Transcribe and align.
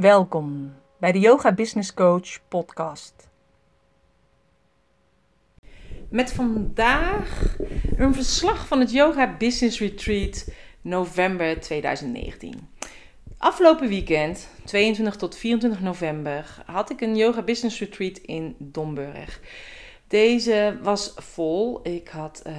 Welkom 0.00 0.74
bij 0.98 1.12
de 1.12 1.18
Yoga 1.18 1.52
Business 1.52 1.94
Coach 1.94 2.48
podcast. 2.48 3.28
Met 6.10 6.32
vandaag 6.32 7.56
een 7.96 8.14
verslag 8.14 8.66
van 8.66 8.80
het 8.80 8.92
Yoga 8.92 9.36
Business 9.36 9.80
Retreat 9.80 10.48
november 10.80 11.60
2019. 11.60 12.68
Afgelopen 13.38 13.88
weekend, 13.88 14.48
22 14.64 15.16
tot 15.16 15.36
24 15.36 15.80
november, 15.80 16.62
had 16.66 16.90
ik 16.90 17.00
een 17.00 17.16
Yoga 17.16 17.42
Business 17.42 17.78
Retreat 17.78 18.18
in 18.18 18.54
Domburg. 18.58 19.40
Deze 20.10 20.78
was 20.82 21.12
vol. 21.16 21.80
Ik 21.82 22.08
had 22.08 22.42
uh, 22.46 22.52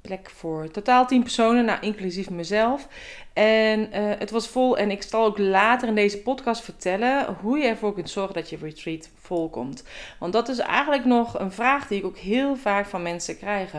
plek 0.00 0.30
voor 0.30 0.70
totaal 0.70 1.06
10 1.06 1.22
personen, 1.22 1.64
nou, 1.64 1.80
inclusief 1.80 2.30
mezelf. 2.30 2.88
En 3.32 3.80
uh, 3.80 3.86
het 4.18 4.30
was 4.30 4.48
vol. 4.48 4.78
En 4.78 4.90
ik 4.90 5.02
zal 5.02 5.24
ook 5.24 5.38
later 5.38 5.88
in 5.88 5.94
deze 5.94 6.18
podcast 6.18 6.62
vertellen 6.62 7.36
hoe 7.40 7.58
je 7.58 7.66
ervoor 7.66 7.94
kunt 7.94 8.10
zorgen 8.10 8.34
dat 8.34 8.50
je 8.50 8.56
retreat 8.56 9.10
vol 9.20 9.48
komt. 9.48 9.84
Want 10.18 10.32
dat 10.32 10.48
is 10.48 10.58
eigenlijk 10.58 11.04
nog 11.04 11.38
een 11.38 11.52
vraag 11.52 11.86
die 11.86 11.98
ik 11.98 12.04
ook 12.04 12.18
heel 12.18 12.56
vaak 12.56 12.86
van 12.86 13.02
mensen 13.02 13.38
krijg. 13.38 13.72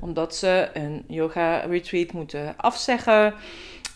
Omdat 0.00 0.36
ze 0.36 0.68
een 0.72 1.04
yoga 1.08 1.58
retreat 1.58 2.12
moeten 2.12 2.54
afzeggen. 2.56 3.34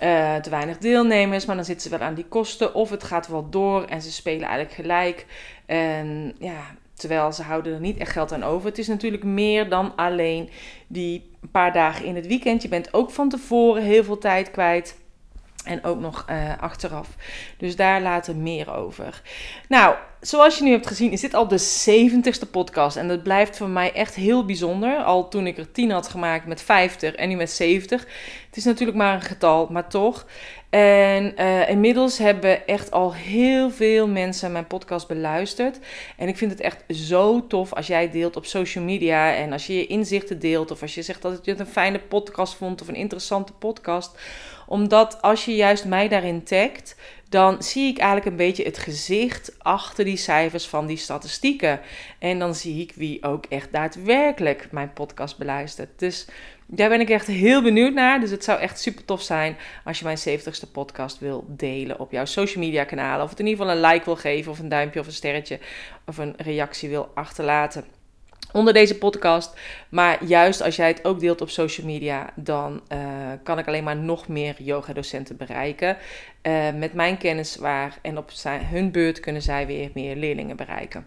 Uh, 0.02 0.36
te 0.36 0.50
weinig 0.50 0.78
deelnemers, 0.78 1.46
maar 1.46 1.56
dan 1.56 1.64
zitten 1.64 1.90
ze 1.90 1.98
wel 1.98 2.06
aan 2.06 2.14
die 2.14 2.24
kosten. 2.24 2.74
Of 2.74 2.90
het 2.90 3.04
gaat 3.04 3.28
wel 3.28 3.50
door 3.50 3.84
en 3.84 4.02
ze 4.02 4.12
spelen 4.12 4.48
eigenlijk 4.48 4.74
gelijk. 4.74 5.26
En 5.66 6.34
ja, 6.38 6.74
Terwijl 7.00 7.32
ze 7.32 7.42
houden 7.42 7.74
er 7.74 7.80
niet 7.80 7.98
echt 7.98 8.12
geld 8.12 8.32
aan 8.32 8.42
over. 8.42 8.68
Het 8.68 8.78
is 8.78 8.88
natuurlijk 8.88 9.24
meer 9.24 9.68
dan 9.68 9.96
alleen 9.96 10.48
die 10.86 11.30
paar 11.50 11.72
dagen 11.72 12.04
in 12.04 12.16
het 12.16 12.26
weekend. 12.26 12.62
Je 12.62 12.68
bent 12.68 12.94
ook 12.94 13.10
van 13.10 13.28
tevoren 13.28 13.82
heel 13.82 14.04
veel 14.04 14.18
tijd 14.18 14.50
kwijt. 14.50 14.98
En 15.64 15.84
ook 15.84 16.00
nog 16.00 16.26
uh, 16.30 16.58
achteraf. 16.60 17.08
Dus 17.56 17.76
daar 17.76 18.00
later 18.00 18.36
meer 18.36 18.74
over. 18.74 19.22
Nou, 19.68 19.94
zoals 20.20 20.58
je 20.58 20.64
nu 20.64 20.70
hebt 20.70 20.86
gezien, 20.86 21.12
is 21.12 21.20
dit 21.20 21.34
al 21.34 21.48
de 21.48 21.60
70ste 21.60 22.50
podcast. 22.50 22.96
En 22.96 23.08
dat 23.08 23.22
blijft 23.22 23.56
voor 23.56 23.68
mij 23.68 23.92
echt 23.92 24.14
heel 24.14 24.44
bijzonder. 24.44 24.96
Al 25.02 25.28
toen 25.28 25.46
ik 25.46 25.58
er 25.58 25.72
10 25.72 25.90
had 25.90 26.08
gemaakt 26.08 26.46
met 26.46 26.62
50 26.62 27.14
en 27.14 27.28
nu 27.28 27.36
met 27.36 27.50
70. 27.50 28.00
Het 28.46 28.56
is 28.56 28.64
natuurlijk 28.64 28.98
maar 28.98 29.14
een 29.14 29.20
getal, 29.20 29.68
maar 29.70 29.88
toch. 29.88 30.26
En 30.70 31.34
uh, 31.38 31.68
inmiddels 31.68 32.18
hebben 32.18 32.66
echt 32.66 32.90
al 32.90 33.14
heel 33.14 33.70
veel 33.70 34.08
mensen 34.08 34.52
mijn 34.52 34.66
podcast 34.66 35.08
beluisterd. 35.08 35.78
En 36.16 36.28
ik 36.28 36.36
vind 36.36 36.50
het 36.50 36.60
echt 36.60 36.84
zo 36.88 37.46
tof 37.46 37.74
als 37.74 37.86
jij 37.86 38.10
deelt 38.10 38.36
op 38.36 38.44
social 38.44 38.84
media. 38.84 39.34
En 39.34 39.52
als 39.52 39.66
je 39.66 39.74
je 39.74 39.86
inzichten 39.86 40.38
deelt. 40.38 40.70
Of 40.70 40.82
als 40.82 40.94
je 40.94 41.02
zegt 41.02 41.22
dat 41.22 41.44
je 41.44 41.50
het 41.50 41.60
een 41.60 41.66
fijne 41.66 41.98
podcast 41.98 42.54
vond 42.54 42.80
of 42.80 42.88
een 42.88 42.94
interessante 42.94 43.52
podcast 43.52 44.18
omdat 44.70 45.22
als 45.22 45.44
je 45.44 45.54
juist 45.54 45.84
mij 45.84 46.08
daarin 46.08 46.44
tagt, 46.44 46.96
dan 47.28 47.62
zie 47.62 47.88
ik 47.88 47.98
eigenlijk 47.98 48.30
een 48.30 48.46
beetje 48.46 48.64
het 48.64 48.78
gezicht 48.78 49.54
achter 49.58 50.04
die 50.04 50.16
cijfers 50.16 50.66
van 50.66 50.86
die 50.86 50.96
statistieken. 50.96 51.80
En 52.18 52.38
dan 52.38 52.54
zie 52.54 52.80
ik 52.80 52.92
wie 52.94 53.22
ook 53.22 53.44
echt 53.46 53.72
daadwerkelijk 53.72 54.68
mijn 54.70 54.92
podcast 54.92 55.38
beluistert. 55.38 55.98
Dus 55.98 56.26
daar 56.66 56.88
ben 56.88 57.00
ik 57.00 57.10
echt 57.10 57.26
heel 57.26 57.62
benieuwd 57.62 57.94
naar. 57.94 58.20
Dus 58.20 58.30
het 58.30 58.44
zou 58.44 58.60
echt 58.60 58.80
super 58.80 59.04
tof 59.04 59.22
zijn 59.22 59.56
als 59.84 59.98
je 59.98 60.04
mijn 60.04 60.18
70ste 60.18 60.70
podcast 60.72 61.18
wil 61.18 61.44
delen 61.48 62.00
op 62.00 62.12
jouw 62.12 62.24
social 62.24 62.64
media 62.64 62.84
kanalen. 62.84 63.24
Of 63.24 63.30
het 63.30 63.40
in 63.40 63.46
ieder 63.46 63.64
geval 63.64 63.76
een 63.76 63.90
like 63.90 64.04
wil 64.04 64.16
geven 64.16 64.52
of 64.52 64.58
een 64.58 64.68
duimpje 64.68 65.00
of 65.00 65.06
een 65.06 65.12
sterretje 65.12 65.58
of 66.06 66.18
een 66.18 66.34
reactie 66.36 66.88
wil 66.88 67.10
achterlaten 67.14 67.84
onder 68.52 68.72
deze 68.72 68.98
podcast. 68.98 69.58
Maar 69.88 70.24
juist 70.24 70.62
als 70.62 70.76
jij 70.76 70.88
het 70.88 71.04
ook 71.04 71.20
deelt 71.20 71.40
op 71.40 71.50
social 71.50 71.86
media, 71.86 72.32
dan 72.34 72.80
uh, 72.92 72.98
kan 73.42 73.58
ik 73.58 73.66
alleen 73.66 73.84
maar 73.84 73.96
nog 73.96 74.28
meer 74.28 74.54
yoga-docenten 74.58 75.36
bereiken. 75.36 75.96
Uh, 76.42 76.70
met 76.74 76.92
mijn 76.92 77.18
kennis 77.18 77.56
waar 77.56 77.98
en 78.02 78.18
op 78.18 78.30
zijn, 78.30 78.66
hun 78.66 78.90
beurt 78.90 79.20
kunnen 79.20 79.42
zij 79.42 79.66
weer 79.66 79.90
meer 79.94 80.16
leerlingen 80.16 80.56
bereiken. 80.56 81.04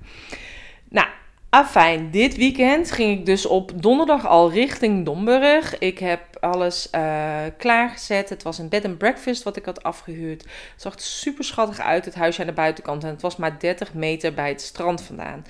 Nou, 0.90 1.08
afijn. 1.54 2.12
Dit 2.12 2.36
weekend 2.36 2.92
ging 2.92 3.20
ik 3.20 3.26
dus 3.26 3.46
op 3.46 3.72
donderdag 3.82 4.28
al 4.28 4.52
richting 4.52 5.06
Domburg. 5.06 5.78
Ik 5.78 6.00
heb 6.00 6.22
alles 6.40 6.88
uh, 6.96 7.42
klaargezet. 7.58 8.30
Het 8.30 8.44
was 8.44 8.58
een 8.58 8.70
bed 8.70 8.86
and 8.86 8.98
breakfast 8.98 9.44
wat 9.44 9.58
ik 9.58 9.66
had 9.66 9.84
afgehuurd. 9.84 10.42
Het 10.42 10.82
zag 10.82 10.94
er 10.94 11.02
super 11.02 11.44
schattig 11.44 11.80
uit, 11.80 12.06
het 12.06 12.16
huisje 12.16 12.42
aan 12.42 12.48
de 12.48 12.54
buitenkant. 12.54 13.04
En 13.04 13.10
het 13.10 13.22
was 13.22 13.36
maar 13.36 13.60
30 13.60 13.94
meter 13.94 14.34
bij 14.34 14.50
het 14.50 14.62
strand 14.62 15.02
vandaan. 15.02 15.46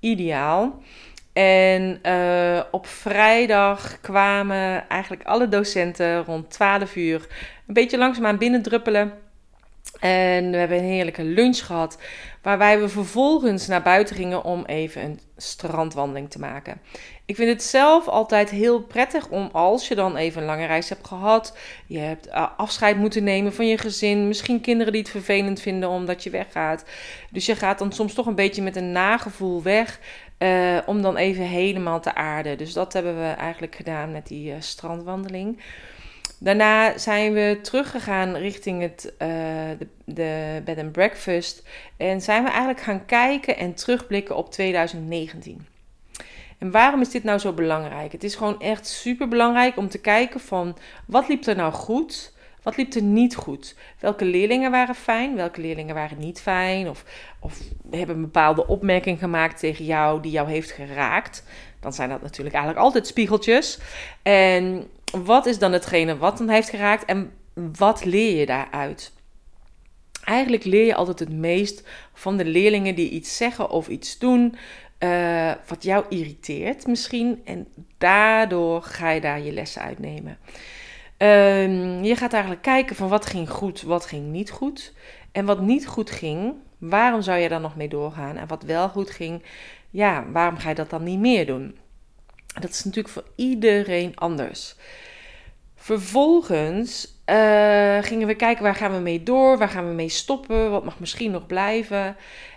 Ideaal. 0.00 0.82
En 1.32 2.00
uh, 2.06 2.62
op 2.70 2.86
vrijdag 2.86 4.00
kwamen 4.00 4.88
eigenlijk 4.88 5.24
alle 5.24 5.48
docenten 5.48 6.24
rond 6.24 6.50
12 6.50 6.96
uur 6.96 7.26
een 7.66 7.74
beetje 7.74 7.98
langzaamaan 7.98 8.38
binnendruppelen. 8.38 9.12
En 10.00 10.50
we 10.50 10.56
hebben 10.56 10.78
een 10.78 10.84
heerlijke 10.84 11.24
lunch 11.24 11.66
gehad, 11.66 11.98
waarbij 12.42 12.80
we 12.80 12.88
vervolgens 12.88 13.66
naar 13.66 13.82
buiten 13.82 14.16
gingen 14.16 14.44
om 14.44 14.64
even 14.64 15.02
een 15.02 15.20
strandwandeling 15.36 16.30
te 16.30 16.38
maken. 16.38 16.80
Ik 17.24 17.36
vind 17.36 17.48
het 17.48 17.62
zelf 17.62 18.08
altijd 18.08 18.50
heel 18.50 18.80
prettig 18.82 19.28
om 19.28 19.48
als 19.52 19.88
je 19.88 19.94
dan 19.94 20.16
even 20.16 20.40
een 20.40 20.46
lange 20.46 20.66
reis 20.66 20.88
hebt 20.88 21.06
gehad, 21.06 21.56
je 21.86 21.98
hebt 21.98 22.26
eh, 22.26 22.46
afscheid 22.56 22.96
moeten 22.96 23.24
nemen 23.24 23.54
van 23.54 23.66
je 23.66 23.78
gezin, 23.78 24.28
misschien 24.28 24.60
kinderen 24.60 24.92
die 24.92 25.02
het 25.02 25.10
vervelend 25.10 25.60
vinden 25.60 25.88
omdat 25.88 26.22
je 26.22 26.30
weggaat. 26.30 26.84
Dus 27.30 27.46
je 27.46 27.56
gaat 27.56 27.78
dan 27.78 27.92
soms 27.92 28.14
toch 28.14 28.26
een 28.26 28.34
beetje 28.34 28.62
met 28.62 28.76
een 28.76 28.92
nagevoel 28.92 29.62
weg. 29.62 30.00
Uh, 30.38 30.78
om 30.86 31.02
dan 31.02 31.16
even 31.16 31.44
helemaal 31.44 32.00
te 32.00 32.14
aarden. 32.14 32.58
Dus 32.58 32.72
dat 32.72 32.92
hebben 32.92 33.16
we 33.16 33.26
eigenlijk 33.26 33.74
gedaan 33.74 34.12
met 34.12 34.26
die 34.26 34.50
uh, 34.50 34.56
strandwandeling. 34.58 35.60
Daarna 36.40 36.98
zijn 36.98 37.32
we 37.32 37.58
teruggegaan 37.62 38.36
richting 38.36 38.82
het, 38.82 39.12
uh, 39.12 39.28
de, 39.78 39.86
de 40.04 40.62
bed 40.64 40.78
and 40.78 40.92
breakfast. 40.92 41.68
En 41.96 42.20
zijn 42.20 42.42
we 42.42 42.48
eigenlijk 42.48 42.80
gaan 42.80 43.04
kijken 43.04 43.56
en 43.56 43.74
terugblikken 43.74 44.36
op 44.36 44.50
2019. 44.50 45.66
En 46.58 46.70
waarom 46.70 47.00
is 47.00 47.10
dit 47.10 47.24
nou 47.24 47.38
zo 47.38 47.52
belangrijk? 47.52 48.12
Het 48.12 48.24
is 48.24 48.34
gewoon 48.34 48.60
echt 48.60 48.86
super 48.86 49.28
belangrijk 49.28 49.76
om 49.76 49.88
te 49.88 50.00
kijken 50.00 50.40
van 50.40 50.76
wat 51.06 51.28
liep 51.28 51.46
er 51.46 51.56
nou 51.56 51.72
goed? 51.72 52.32
Wat 52.62 52.76
liep 52.76 52.94
er 52.94 53.02
niet 53.02 53.36
goed? 53.36 53.74
Welke 54.00 54.24
leerlingen 54.24 54.70
waren 54.70 54.94
fijn? 54.94 55.36
Welke 55.36 55.60
leerlingen 55.60 55.94
waren 55.94 56.18
niet 56.18 56.40
fijn? 56.40 56.88
Of, 56.88 57.04
of 57.40 57.60
hebben 57.90 58.16
een 58.16 58.22
bepaalde 58.22 58.66
opmerking 58.66 59.18
gemaakt 59.18 59.58
tegen 59.58 59.84
jou 59.84 60.22
die 60.22 60.30
jou 60.30 60.48
heeft 60.48 60.70
geraakt? 60.70 61.44
Dan 61.80 61.92
zijn 61.92 62.08
dat 62.08 62.22
natuurlijk 62.22 62.54
eigenlijk 62.54 62.84
altijd 62.84 63.06
spiegeltjes. 63.06 63.78
En 64.22 64.88
wat 65.24 65.46
is 65.46 65.58
dan 65.58 65.72
hetgene 65.72 66.16
wat 66.16 66.38
dan 66.38 66.48
heeft 66.48 66.68
geraakt 66.68 67.04
en 67.04 67.32
wat 67.54 68.04
leer 68.04 68.38
je 68.38 68.46
daaruit? 68.46 69.12
Eigenlijk 70.24 70.64
leer 70.64 70.86
je 70.86 70.94
altijd 70.94 71.18
het 71.18 71.32
meest 71.32 71.88
van 72.12 72.36
de 72.36 72.44
leerlingen 72.44 72.94
die 72.94 73.10
iets 73.10 73.36
zeggen 73.36 73.70
of 73.70 73.88
iets 73.88 74.18
doen. 74.18 74.56
Uh, 74.98 75.52
wat 75.66 75.82
jou 75.82 76.04
irriteert 76.08 76.86
misschien. 76.86 77.40
En 77.44 77.66
daardoor 77.98 78.82
ga 78.82 79.10
je 79.10 79.20
daar 79.20 79.40
je 79.40 79.52
lessen 79.52 79.82
uitnemen. 79.82 80.38
Um, 81.18 82.04
je 82.04 82.16
gaat 82.16 82.32
eigenlijk 82.32 82.62
kijken 82.62 82.96
van 82.96 83.08
wat 83.08 83.26
ging 83.26 83.50
goed, 83.50 83.82
wat 83.82 84.06
ging 84.06 84.30
niet 84.30 84.50
goed. 84.50 84.92
En 85.32 85.44
wat 85.44 85.60
niet 85.60 85.86
goed 85.86 86.10
ging, 86.10 86.54
waarom 86.78 87.22
zou 87.22 87.38
je 87.38 87.48
daar 87.48 87.60
nog 87.60 87.76
mee 87.76 87.88
doorgaan? 87.88 88.36
En 88.36 88.46
wat 88.46 88.62
wel 88.62 88.88
goed 88.88 89.10
ging, 89.10 89.42
ja, 89.90 90.24
waarom 90.32 90.56
ga 90.56 90.68
je 90.68 90.74
dat 90.74 90.90
dan 90.90 91.02
niet 91.02 91.18
meer 91.18 91.46
doen? 91.46 91.78
Dat 92.60 92.70
is 92.70 92.84
natuurlijk 92.84 93.14
voor 93.14 93.24
iedereen 93.34 94.16
anders. 94.16 94.76
Vervolgens 95.74 97.14
uh, 97.26 97.98
gingen 98.02 98.26
we 98.26 98.34
kijken 98.34 98.62
waar 98.62 98.74
gaan 98.74 98.94
we 98.94 99.00
mee 99.00 99.22
door, 99.22 99.58
waar 99.58 99.68
gaan 99.68 99.88
we 99.88 99.94
mee 99.94 100.08
stoppen, 100.08 100.70
wat 100.70 100.84
mag 100.84 101.00
misschien 101.00 101.30
nog 101.30 101.46
blijven. 101.46 102.16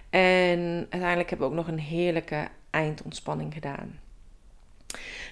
En 0.10 0.60
uiteindelijk 0.90 1.30
hebben 1.30 1.48
we 1.48 1.54
ook 1.54 1.60
nog 1.60 1.68
een 1.68 1.80
heerlijke 1.80 2.48
eindontspanning 2.70 3.54
gedaan. 3.54 4.00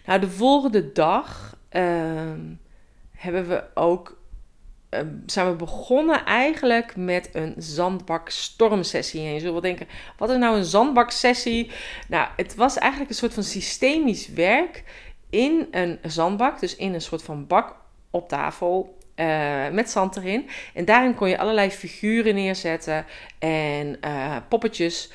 Nou, 0.05 0.19
de 0.19 0.29
volgende 0.29 0.91
dag 0.91 1.57
uh, 1.71 2.31
hebben 3.19 3.47
we 3.47 3.63
ook 3.73 4.17
uh, 4.89 4.99
zijn 5.25 5.49
we 5.49 5.55
begonnen 5.55 6.25
eigenlijk 6.25 6.95
met 6.95 7.29
een 7.33 7.53
zandbakstormsessie. 7.57 9.21
En 9.21 9.33
je 9.33 9.39
zult 9.39 9.51
wel 9.51 9.61
denken, 9.61 9.87
wat 10.17 10.29
is 10.29 10.37
nou 10.37 10.57
een 10.57 10.65
zandbaksessie? 10.65 11.71
Nou, 12.07 12.27
het 12.35 12.55
was 12.55 12.77
eigenlijk 12.77 13.11
een 13.11 13.17
soort 13.17 13.33
van 13.33 13.43
systemisch 13.43 14.27
werk 14.27 14.83
in 15.29 15.67
een 15.71 15.99
zandbak. 16.03 16.59
Dus 16.59 16.75
in 16.75 16.93
een 16.93 17.01
soort 17.01 17.23
van 17.23 17.47
bak 17.47 17.75
op 18.09 18.29
tafel 18.29 18.97
uh, 19.15 19.69
met 19.69 19.89
zand 19.89 20.17
erin. 20.17 20.49
En 20.73 20.85
daarin 20.85 21.15
kon 21.15 21.29
je 21.29 21.37
allerlei 21.37 21.71
figuren 21.71 22.35
neerzetten 22.35 23.05
en 23.39 23.97
uh, 24.05 24.35
poppetjes. 24.49 25.11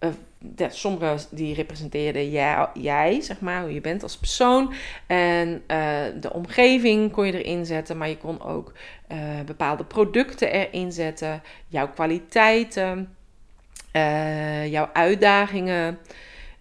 Uh, 0.00 0.10
de, 0.38 0.70
sommige 0.70 1.26
die 1.30 1.54
representeerden 1.54 2.30
jij, 2.30 2.68
jij, 2.74 3.20
zeg 3.20 3.40
maar, 3.40 3.62
hoe 3.62 3.74
je 3.74 3.80
bent 3.80 4.02
als 4.02 4.16
persoon. 4.16 4.72
En 5.06 5.62
de 6.20 6.32
omgeving 6.32 7.12
kon 7.12 7.26
je 7.26 7.44
erin 7.44 7.66
zetten, 7.66 7.96
maar 7.96 8.08
je 8.08 8.16
kon 8.16 8.42
ook 8.42 8.72
bepaalde 9.46 9.84
producten 9.84 10.52
erin 10.52 10.92
zetten. 10.92 11.42
Jouw 11.68 11.88
kwaliteiten, 11.88 13.16
jouw 14.68 14.90
uitdagingen. 14.92 15.98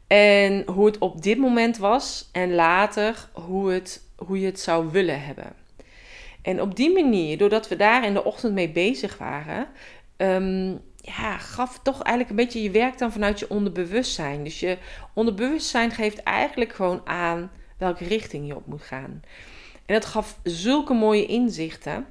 En 0.07 0.63
hoe 0.65 0.85
het 0.85 0.97
op 0.97 1.21
dit 1.21 1.37
moment 1.37 1.77
was 1.77 2.29
en 2.31 2.55
later 2.55 3.27
hoe, 3.33 3.71
het, 3.71 4.01
hoe 4.15 4.39
je 4.39 4.45
het 4.45 4.59
zou 4.59 4.91
willen 4.91 5.21
hebben. 5.21 5.53
En 6.41 6.61
op 6.61 6.75
die 6.75 6.93
manier, 6.93 7.37
doordat 7.37 7.67
we 7.67 7.75
daar 7.75 8.05
in 8.05 8.13
de 8.13 8.23
ochtend 8.23 8.53
mee 8.53 8.69
bezig 8.69 9.17
waren, 9.17 9.67
um, 10.17 10.79
ja, 11.15 11.37
gaf 11.37 11.79
toch 11.83 12.01
eigenlijk 12.01 12.29
een 12.29 12.45
beetje 12.45 12.63
je 12.63 12.71
werk 12.71 12.97
dan 12.97 13.11
vanuit 13.11 13.39
je 13.39 13.49
onderbewustzijn. 13.49 14.43
Dus 14.43 14.59
je 14.59 14.77
onderbewustzijn 15.13 15.91
geeft 15.91 16.23
eigenlijk 16.23 16.73
gewoon 16.73 17.01
aan 17.05 17.51
welke 17.77 18.05
richting 18.05 18.47
je 18.47 18.55
op 18.55 18.65
moet 18.65 18.81
gaan. 18.81 19.21
En 19.85 19.93
dat 19.93 20.05
gaf 20.05 20.39
zulke 20.43 20.93
mooie 20.93 21.25
inzichten. 21.25 22.05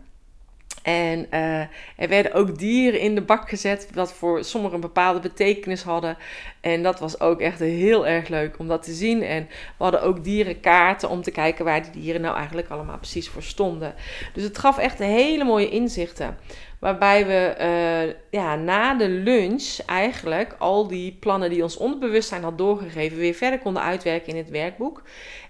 En 0.82 1.26
uh, 1.30 1.60
er 1.96 2.08
werden 2.08 2.32
ook 2.32 2.58
dieren 2.58 3.00
in 3.00 3.14
de 3.14 3.20
bak 3.20 3.48
gezet, 3.48 3.88
wat 3.94 4.12
voor 4.12 4.44
sommigen 4.44 4.74
een 4.74 4.80
bepaalde 4.80 5.20
betekenis 5.20 5.82
hadden. 5.82 6.16
En 6.60 6.82
dat 6.82 7.00
was 7.00 7.20
ook 7.20 7.40
echt 7.40 7.58
heel 7.58 8.06
erg 8.06 8.28
leuk 8.28 8.58
om 8.58 8.68
dat 8.68 8.82
te 8.82 8.92
zien. 8.92 9.22
En 9.22 9.42
we 9.76 9.82
hadden 9.84 10.02
ook 10.02 10.24
dierenkaarten 10.24 11.08
om 11.08 11.22
te 11.22 11.30
kijken 11.30 11.64
waar 11.64 11.82
die 11.82 12.02
dieren 12.02 12.20
nou 12.20 12.36
eigenlijk 12.36 12.68
allemaal 12.68 12.98
precies 12.98 13.28
voor 13.28 13.42
stonden. 13.42 13.94
Dus 14.32 14.42
het 14.42 14.58
gaf 14.58 14.78
echt 14.78 14.98
hele 14.98 15.44
mooie 15.44 15.68
inzichten. 15.68 16.36
Waarbij 16.86 17.26
we 17.26 17.54
uh, 17.60 18.14
ja, 18.30 18.56
na 18.56 18.94
de 18.94 19.08
lunch 19.08 19.78
eigenlijk 19.86 20.54
al 20.58 20.88
die 20.88 21.16
plannen 21.20 21.50
die 21.50 21.62
ons 21.62 21.76
onderbewustzijn 21.76 22.42
had 22.42 22.58
doorgegeven, 22.58 23.18
weer 23.18 23.34
verder 23.34 23.58
konden 23.58 23.82
uitwerken 23.82 24.32
in 24.32 24.36
het 24.36 24.50
werkboek. 24.50 25.02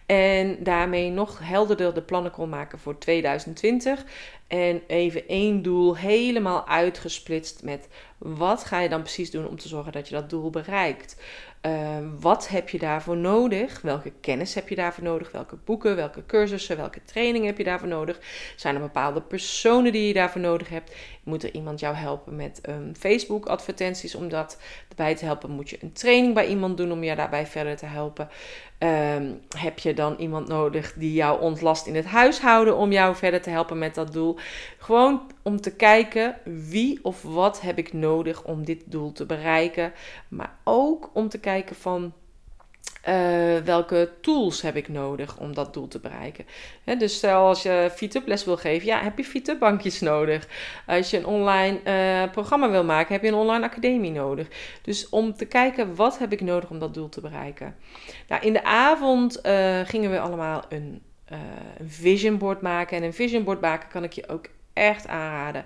En 0.06 0.56
daarmee 0.60 1.10
nog 1.10 1.38
helderder 1.42 1.94
de 1.94 2.02
plannen 2.02 2.30
kon 2.30 2.48
maken 2.48 2.78
voor 2.78 2.98
2020. 2.98 4.04
En 4.46 4.82
even 4.86 5.28
één 5.28 5.62
doel 5.62 5.96
helemaal 5.96 6.66
uitgesplitst 6.68 7.62
met 7.62 7.88
wat 8.18 8.64
ga 8.64 8.80
je 8.80 8.88
dan 8.88 9.02
precies 9.02 9.30
doen 9.30 9.48
om 9.48 9.58
te 9.58 9.68
zorgen 9.68 9.92
dat 9.92 10.08
je 10.08 10.14
dat 10.14 10.30
doel 10.30 10.50
bereikt. 10.50 11.16
Uh, 11.62 11.98
wat 12.20 12.48
heb 12.48 12.68
je 12.68 12.78
daarvoor 12.78 13.16
nodig? 13.16 13.80
Welke 13.80 14.12
kennis 14.20 14.54
heb 14.54 14.68
je 14.68 14.74
daarvoor 14.74 15.04
nodig? 15.04 15.30
Welke 15.30 15.56
boeken, 15.64 15.96
welke 15.96 16.26
cursussen, 16.26 16.76
welke 16.76 17.04
trainingen 17.04 17.46
heb 17.46 17.58
je 17.58 17.64
daarvoor 17.64 17.88
nodig? 17.88 18.20
Zijn 18.56 18.74
er 18.74 18.80
bepaalde 18.80 19.22
personen 19.22 19.92
die 19.92 20.06
je 20.06 20.12
daarvoor 20.12 20.40
nodig 20.40 20.68
hebt? 20.68 20.94
Moet 21.24 21.42
er 21.42 21.54
iemand 21.54 21.80
jou 21.80 21.94
helpen 21.94 22.36
met 22.36 22.60
um, 22.68 22.92
Facebook-advertenties 22.98 24.14
om 24.14 24.28
dat 24.28 24.58
erbij 24.88 25.14
te 25.14 25.24
helpen? 25.24 25.50
Moet 25.50 25.70
je 25.70 25.78
een 25.80 25.92
training 25.92 26.34
bij 26.34 26.46
iemand 26.46 26.76
doen 26.76 26.92
om 26.92 27.04
je 27.04 27.14
daarbij 27.14 27.46
verder 27.46 27.76
te 27.76 27.86
helpen? 27.86 28.28
Um, 28.78 29.40
heb 29.56 29.78
je 29.78 29.94
dan 29.94 30.16
iemand 30.18 30.48
nodig 30.48 30.92
die 30.92 31.12
jou 31.12 31.40
ontlast 31.40 31.86
in 31.86 31.94
het 31.94 32.04
huishouden 32.04 32.76
om 32.76 32.92
jou 32.92 33.16
verder 33.16 33.42
te 33.42 33.50
helpen 33.50 33.78
met 33.78 33.94
dat 33.94 34.12
doel? 34.12 34.36
Gewoon 34.78 35.30
om 35.42 35.60
te 35.60 35.76
kijken 35.76 36.36
wie 36.44 36.98
of 37.02 37.22
wat 37.22 37.60
heb 37.60 37.78
ik 37.78 37.92
nodig 37.92 38.44
om 38.44 38.64
dit 38.64 38.82
doel 38.86 39.12
te 39.12 39.26
bereiken. 39.26 39.92
Maar 40.28 40.56
ook 40.64 41.10
om 41.12 41.28
te 41.28 41.38
kijken 41.38 41.76
van 41.76 42.12
uh, 43.08 43.56
welke 43.64 44.10
tools 44.20 44.62
heb 44.62 44.76
ik 44.76 44.88
nodig 44.88 45.38
om 45.38 45.54
dat 45.54 45.74
doel 45.74 45.88
te 45.88 45.98
bereiken. 45.98 46.44
dus 46.98 47.16
stel 47.16 47.46
als 47.46 47.62
je 47.62 47.90
FeedUp 47.94 48.26
les 48.26 48.44
wil 48.44 48.56
geven, 48.56 48.86
ja, 48.86 49.02
heb 49.02 49.18
je 49.18 49.24
FeedUp 49.24 49.58
bankjes 49.58 50.00
nodig. 50.00 50.48
Als 50.86 51.10
je 51.10 51.18
een 51.18 51.26
online 51.26 51.80
uh, 51.84 52.30
programma 52.32 52.70
wil 52.70 52.84
maken, 52.84 53.12
heb 53.12 53.22
je 53.22 53.28
een 53.28 53.34
online 53.34 53.64
academie 53.64 54.10
nodig. 54.10 54.48
Dus 54.82 55.08
om 55.08 55.34
te 55.34 55.44
kijken, 55.44 55.94
wat 55.94 56.18
heb 56.18 56.32
ik 56.32 56.40
nodig 56.40 56.70
om 56.70 56.78
dat 56.78 56.94
doel 56.94 57.08
te 57.08 57.20
bereiken. 57.20 57.76
Nou, 58.28 58.42
in 58.42 58.52
de 58.52 58.64
avond 58.64 59.46
uh, 59.46 59.80
gingen 59.84 60.10
we 60.10 60.20
allemaal 60.20 60.64
een, 60.68 61.02
een 61.26 61.90
vision 61.90 62.38
board 62.38 62.60
maken. 62.60 62.96
En 62.96 63.02
een 63.02 63.14
vision 63.14 63.44
board 63.44 63.60
maken 63.60 63.88
kan 63.88 64.04
ik 64.04 64.12
je 64.12 64.28
ook 64.28 64.46
echt 64.72 65.08
aanraden. 65.08 65.64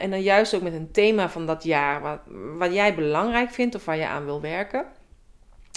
en 0.00 0.10
dan 0.10 0.22
juist 0.22 0.54
ook 0.54 0.62
met 0.62 0.72
een 0.72 0.90
thema 0.90 1.28
van 1.28 1.46
dat 1.46 1.64
jaar, 1.64 2.00
wat, 2.00 2.20
wat 2.58 2.72
jij 2.72 2.94
belangrijk 2.94 3.50
vindt 3.50 3.74
of 3.74 3.84
waar 3.84 3.96
je 3.96 4.06
aan 4.06 4.24
wil 4.24 4.40
werken. 4.40 4.98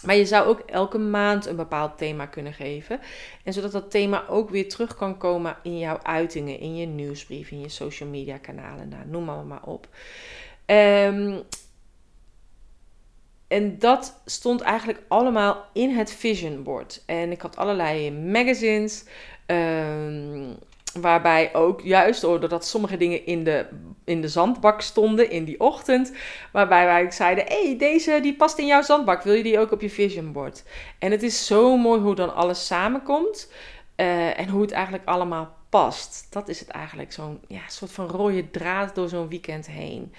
Maar 0.05 0.15
je 0.15 0.25
zou 0.25 0.47
ook 0.47 0.59
elke 0.59 0.97
maand 0.97 1.45
een 1.45 1.55
bepaald 1.55 1.97
thema 1.97 2.25
kunnen 2.25 2.53
geven. 2.53 3.00
En 3.44 3.53
zodat 3.53 3.71
dat 3.71 3.91
thema 3.91 4.27
ook 4.27 4.50
weer 4.50 4.69
terug 4.69 4.95
kan 4.95 5.17
komen 5.17 5.57
in 5.63 5.77
jouw 5.79 6.00
uitingen, 6.03 6.59
in 6.59 6.75
je 6.75 6.85
nieuwsbrief, 6.85 7.51
in 7.51 7.61
je 7.61 7.69
social 7.69 8.09
media 8.09 8.38
kanalen. 8.38 8.89
Nou, 8.89 9.05
noem 9.07 9.23
maar 9.23 9.45
maar 9.45 9.63
op. 9.63 9.88
Um, 10.65 11.41
en 13.47 13.79
dat 13.79 14.21
stond 14.25 14.61
eigenlijk 14.61 15.01
allemaal 15.07 15.65
in 15.73 15.89
het 15.89 16.11
vision 16.11 16.63
board. 16.63 17.03
En 17.05 17.31
ik 17.31 17.41
had 17.41 17.57
allerlei 17.57 18.11
magazines. 18.11 19.03
Um, 19.45 20.57
Waarbij 21.01 21.54
ook 21.54 21.81
juist 21.81 22.22
doordat 22.22 22.66
sommige 22.66 22.98
dingen 22.98 23.25
in 23.25 23.44
de, 23.44 23.66
in 24.04 24.22
de 24.22 24.28
zandbak 24.28 24.81
stonden 24.81 25.30
in 25.30 25.44
die 25.44 25.60
ochtend. 25.60 26.12
Waarbij 26.51 26.86
wij 26.86 27.12
zeiden: 27.12 27.45
hé, 27.48 27.63
hey, 27.63 27.78
deze 27.78 28.19
die 28.22 28.36
past 28.36 28.57
in 28.57 28.66
jouw 28.66 28.81
zandbak. 28.81 29.24
Wil 29.24 29.34
je 29.34 29.44
die 29.44 29.60
ook 29.60 29.72
op 29.72 29.81
je 29.81 29.90
vision 29.90 30.31
board? 30.31 30.63
En 31.00 31.12
het 31.12 31.24
is 31.24 31.45
zo 31.45 31.78
mooi 31.78 32.01
hoe 32.01 32.16
dan 32.16 32.36
alles 32.36 32.66
samenkomt. 32.66 33.51
Uh, 33.98 34.40
en 34.40 34.50
hoe 34.50 34.62
het 34.62 34.72
eigenlijk 34.72 35.06
allemaal 35.06 35.56
past. 35.69 36.28
Dat 36.30 36.48
is 36.48 36.60
het 36.60 36.69
eigenlijk. 36.69 37.12
Zo'n 37.12 37.39
ja, 37.48 37.62
soort 37.68 37.92
van 37.92 38.07
rode 38.07 38.51
draad 38.51 38.96
door 38.96 39.10
zo'n 39.10 39.30
weekend 39.30 39.68
heen. 39.68 40.13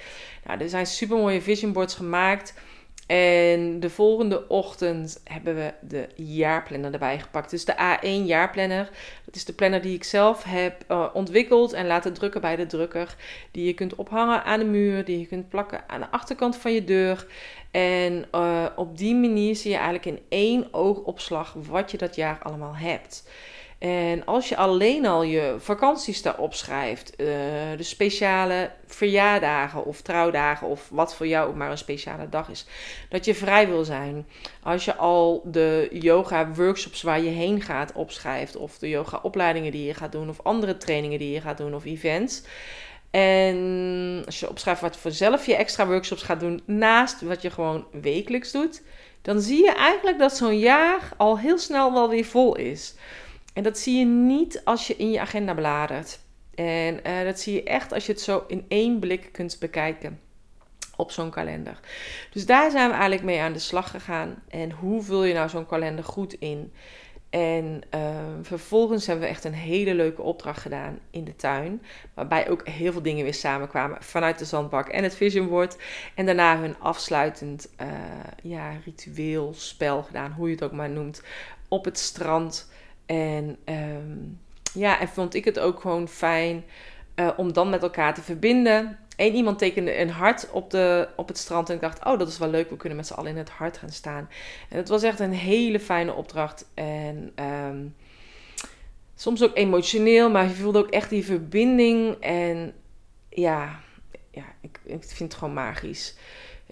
Nou, 0.44 0.60
er 0.60 0.68
zijn 0.68 0.86
super 0.86 1.16
mooie 1.16 1.42
vision 1.42 1.72
boards 1.72 1.94
gemaakt. 1.94 2.54
En 3.06 3.80
de 3.80 3.90
volgende 3.90 4.48
ochtend 4.48 5.20
hebben 5.24 5.54
we 5.54 5.72
de 5.80 6.08
jaarplanner 6.14 6.92
erbij 6.92 7.18
gepakt. 7.18 7.50
Dus 7.50 7.64
de 7.64 7.74
A1 7.74 8.26
jaarplanner. 8.26 8.90
Dat 9.24 9.34
is 9.34 9.44
de 9.44 9.52
planner 9.52 9.82
die 9.82 9.94
ik 9.94 10.04
zelf 10.04 10.42
heb 10.42 10.84
uh, 10.88 11.06
ontwikkeld 11.12 11.72
en 11.72 11.86
laten 11.86 12.12
drukken 12.12 12.40
bij 12.40 12.56
de 12.56 12.66
drukker. 12.66 13.16
Die 13.50 13.66
je 13.66 13.74
kunt 13.74 13.94
ophangen 13.94 14.44
aan 14.44 14.58
de 14.58 14.64
muur, 14.64 15.04
die 15.04 15.18
je 15.18 15.26
kunt 15.26 15.48
plakken 15.48 15.84
aan 15.86 16.00
de 16.00 16.10
achterkant 16.10 16.56
van 16.56 16.72
je 16.72 16.84
deur. 16.84 17.26
En 17.70 18.24
uh, 18.34 18.66
op 18.76 18.98
die 18.98 19.14
manier 19.14 19.56
zie 19.56 19.70
je 19.70 19.76
eigenlijk 19.76 20.06
in 20.06 20.20
één 20.28 20.68
oogopslag 20.70 21.54
wat 21.68 21.90
je 21.90 21.98
dat 21.98 22.14
jaar 22.14 22.38
allemaal 22.42 22.76
hebt. 22.76 23.28
En 23.78 24.24
als 24.24 24.48
je 24.48 24.56
alleen 24.56 25.06
al 25.06 25.22
je 25.22 25.54
vakanties 25.58 26.22
daarop 26.22 26.54
schrijft, 26.54 27.12
uh, 27.20 27.26
de 27.76 27.82
speciale 27.82 28.70
verjaardagen 28.86 29.84
of 29.84 30.00
trouwdagen 30.00 30.66
of 30.66 30.88
wat 30.90 31.14
voor 31.14 31.26
jou 31.26 31.48
ook 31.48 31.54
maar 31.54 31.70
een 31.70 31.78
speciale 31.78 32.28
dag 32.28 32.48
is, 32.48 32.66
dat 33.08 33.24
je 33.24 33.34
vrij 33.34 33.68
wil 33.68 33.84
zijn. 33.84 34.26
Als 34.62 34.84
je 34.84 34.94
al 34.94 35.42
de 35.44 35.88
yoga 35.92 36.48
workshops 36.52 37.02
waar 37.02 37.20
je 37.20 37.30
heen 37.30 37.60
gaat 37.60 37.92
opschrijft 37.92 38.56
of 38.56 38.78
de 38.78 38.88
yoga 38.88 39.18
opleidingen 39.22 39.72
die 39.72 39.86
je 39.86 39.94
gaat 39.94 40.12
doen 40.12 40.28
of 40.28 40.42
andere 40.42 40.76
trainingen 40.76 41.18
die 41.18 41.32
je 41.32 41.40
gaat 41.40 41.58
doen 41.58 41.74
of 41.74 41.84
events. 41.84 42.42
En 43.10 44.22
als 44.26 44.40
je 44.40 44.48
opschrijft 44.48 44.80
wat 44.80 44.96
voor 44.96 45.10
zelf 45.10 45.46
je 45.46 45.56
extra 45.56 45.86
workshops 45.86 46.22
gaat 46.22 46.40
doen 46.40 46.62
naast 46.64 47.20
wat 47.20 47.42
je 47.42 47.50
gewoon 47.50 47.86
wekelijks 47.92 48.52
doet, 48.52 48.82
dan 49.22 49.40
zie 49.40 49.64
je 49.64 49.72
eigenlijk 49.72 50.18
dat 50.18 50.36
zo'n 50.36 50.58
jaar 50.58 51.12
al 51.16 51.38
heel 51.38 51.58
snel 51.58 51.92
wel 51.92 52.08
weer 52.08 52.24
vol 52.24 52.56
is. 52.56 52.94
En 53.54 53.62
dat 53.62 53.78
zie 53.78 53.98
je 53.98 54.04
niet 54.04 54.60
als 54.64 54.86
je 54.86 54.96
in 54.96 55.10
je 55.10 55.20
agenda 55.20 55.54
bladert. 55.54 56.18
En 56.54 57.00
uh, 57.06 57.24
dat 57.24 57.40
zie 57.40 57.54
je 57.54 57.62
echt 57.62 57.92
als 57.92 58.06
je 58.06 58.12
het 58.12 58.20
zo 58.20 58.44
in 58.46 58.64
één 58.68 58.98
blik 58.98 59.28
kunt 59.32 59.56
bekijken 59.60 60.20
op 60.96 61.10
zo'n 61.10 61.30
kalender. 61.30 61.80
Dus 62.30 62.46
daar 62.46 62.70
zijn 62.70 62.86
we 62.86 62.92
eigenlijk 62.92 63.22
mee 63.22 63.40
aan 63.40 63.52
de 63.52 63.58
slag 63.58 63.90
gegaan. 63.90 64.42
En 64.48 64.70
hoe 64.70 65.02
vul 65.02 65.24
je 65.24 65.34
nou 65.34 65.48
zo'n 65.48 65.66
kalender 65.66 66.04
goed 66.04 66.32
in? 66.32 66.72
En 67.30 67.82
uh, 67.94 68.00
vervolgens 68.42 69.06
hebben 69.06 69.24
we 69.24 69.30
echt 69.30 69.44
een 69.44 69.54
hele 69.54 69.94
leuke 69.94 70.22
opdracht 70.22 70.60
gedaan 70.60 70.98
in 71.10 71.24
de 71.24 71.36
tuin. 71.36 71.82
Waarbij 72.14 72.50
ook 72.50 72.68
heel 72.68 72.92
veel 72.92 73.02
dingen 73.02 73.24
weer 73.24 73.34
samenkwamen 73.34 74.02
vanuit 74.02 74.38
de 74.38 74.44
zandbak 74.44 74.88
en 74.88 75.02
het 75.02 75.14
vision 75.14 75.48
board. 75.48 75.76
En 76.14 76.26
daarna 76.26 76.62
een 76.62 76.78
afsluitend 76.78 77.68
uh, 77.80 77.88
ja, 78.42 78.72
ritueel 78.84 79.54
spel 79.54 80.02
gedaan, 80.02 80.32
hoe 80.32 80.48
je 80.48 80.54
het 80.54 80.64
ook 80.64 80.72
maar 80.72 80.90
noemt, 80.90 81.22
op 81.68 81.84
het 81.84 81.98
strand. 81.98 82.72
En 83.06 83.56
um, 83.64 84.40
ja, 84.74 85.00
en 85.00 85.08
vond 85.08 85.34
ik 85.34 85.44
het 85.44 85.58
ook 85.58 85.80
gewoon 85.80 86.08
fijn 86.08 86.64
uh, 87.16 87.30
om 87.36 87.52
dan 87.52 87.70
met 87.70 87.82
elkaar 87.82 88.14
te 88.14 88.22
verbinden. 88.22 88.98
Eén 89.16 89.34
iemand 89.34 89.58
tekende 89.58 89.98
een 89.98 90.10
hart 90.10 90.50
op, 90.50 90.70
de, 90.70 91.08
op 91.16 91.28
het 91.28 91.38
strand. 91.38 91.68
En 91.68 91.74
ik 91.74 91.80
dacht, 91.80 92.04
oh, 92.04 92.18
dat 92.18 92.28
is 92.28 92.38
wel 92.38 92.50
leuk. 92.50 92.70
We 92.70 92.76
kunnen 92.76 92.98
met 92.98 93.06
z'n 93.06 93.14
allen 93.14 93.30
in 93.30 93.36
het 93.36 93.50
hart 93.50 93.76
gaan 93.78 93.90
staan. 93.90 94.28
En 94.68 94.76
het 94.76 94.88
was 94.88 95.02
echt 95.02 95.20
een 95.20 95.32
hele 95.32 95.80
fijne 95.80 96.12
opdracht. 96.12 96.66
En 96.74 97.32
um, 97.68 97.94
soms 99.14 99.42
ook 99.42 99.56
emotioneel, 99.56 100.30
maar 100.30 100.44
je 100.44 100.54
voelde 100.54 100.78
ook 100.78 100.90
echt 100.90 101.10
die 101.10 101.24
verbinding. 101.24 102.14
En 102.20 102.72
ja, 103.28 103.80
ja 104.30 104.44
ik, 104.60 104.80
ik 104.84 105.04
vind 105.04 105.32
het 105.32 105.34
gewoon 105.34 105.54
magisch 105.54 106.16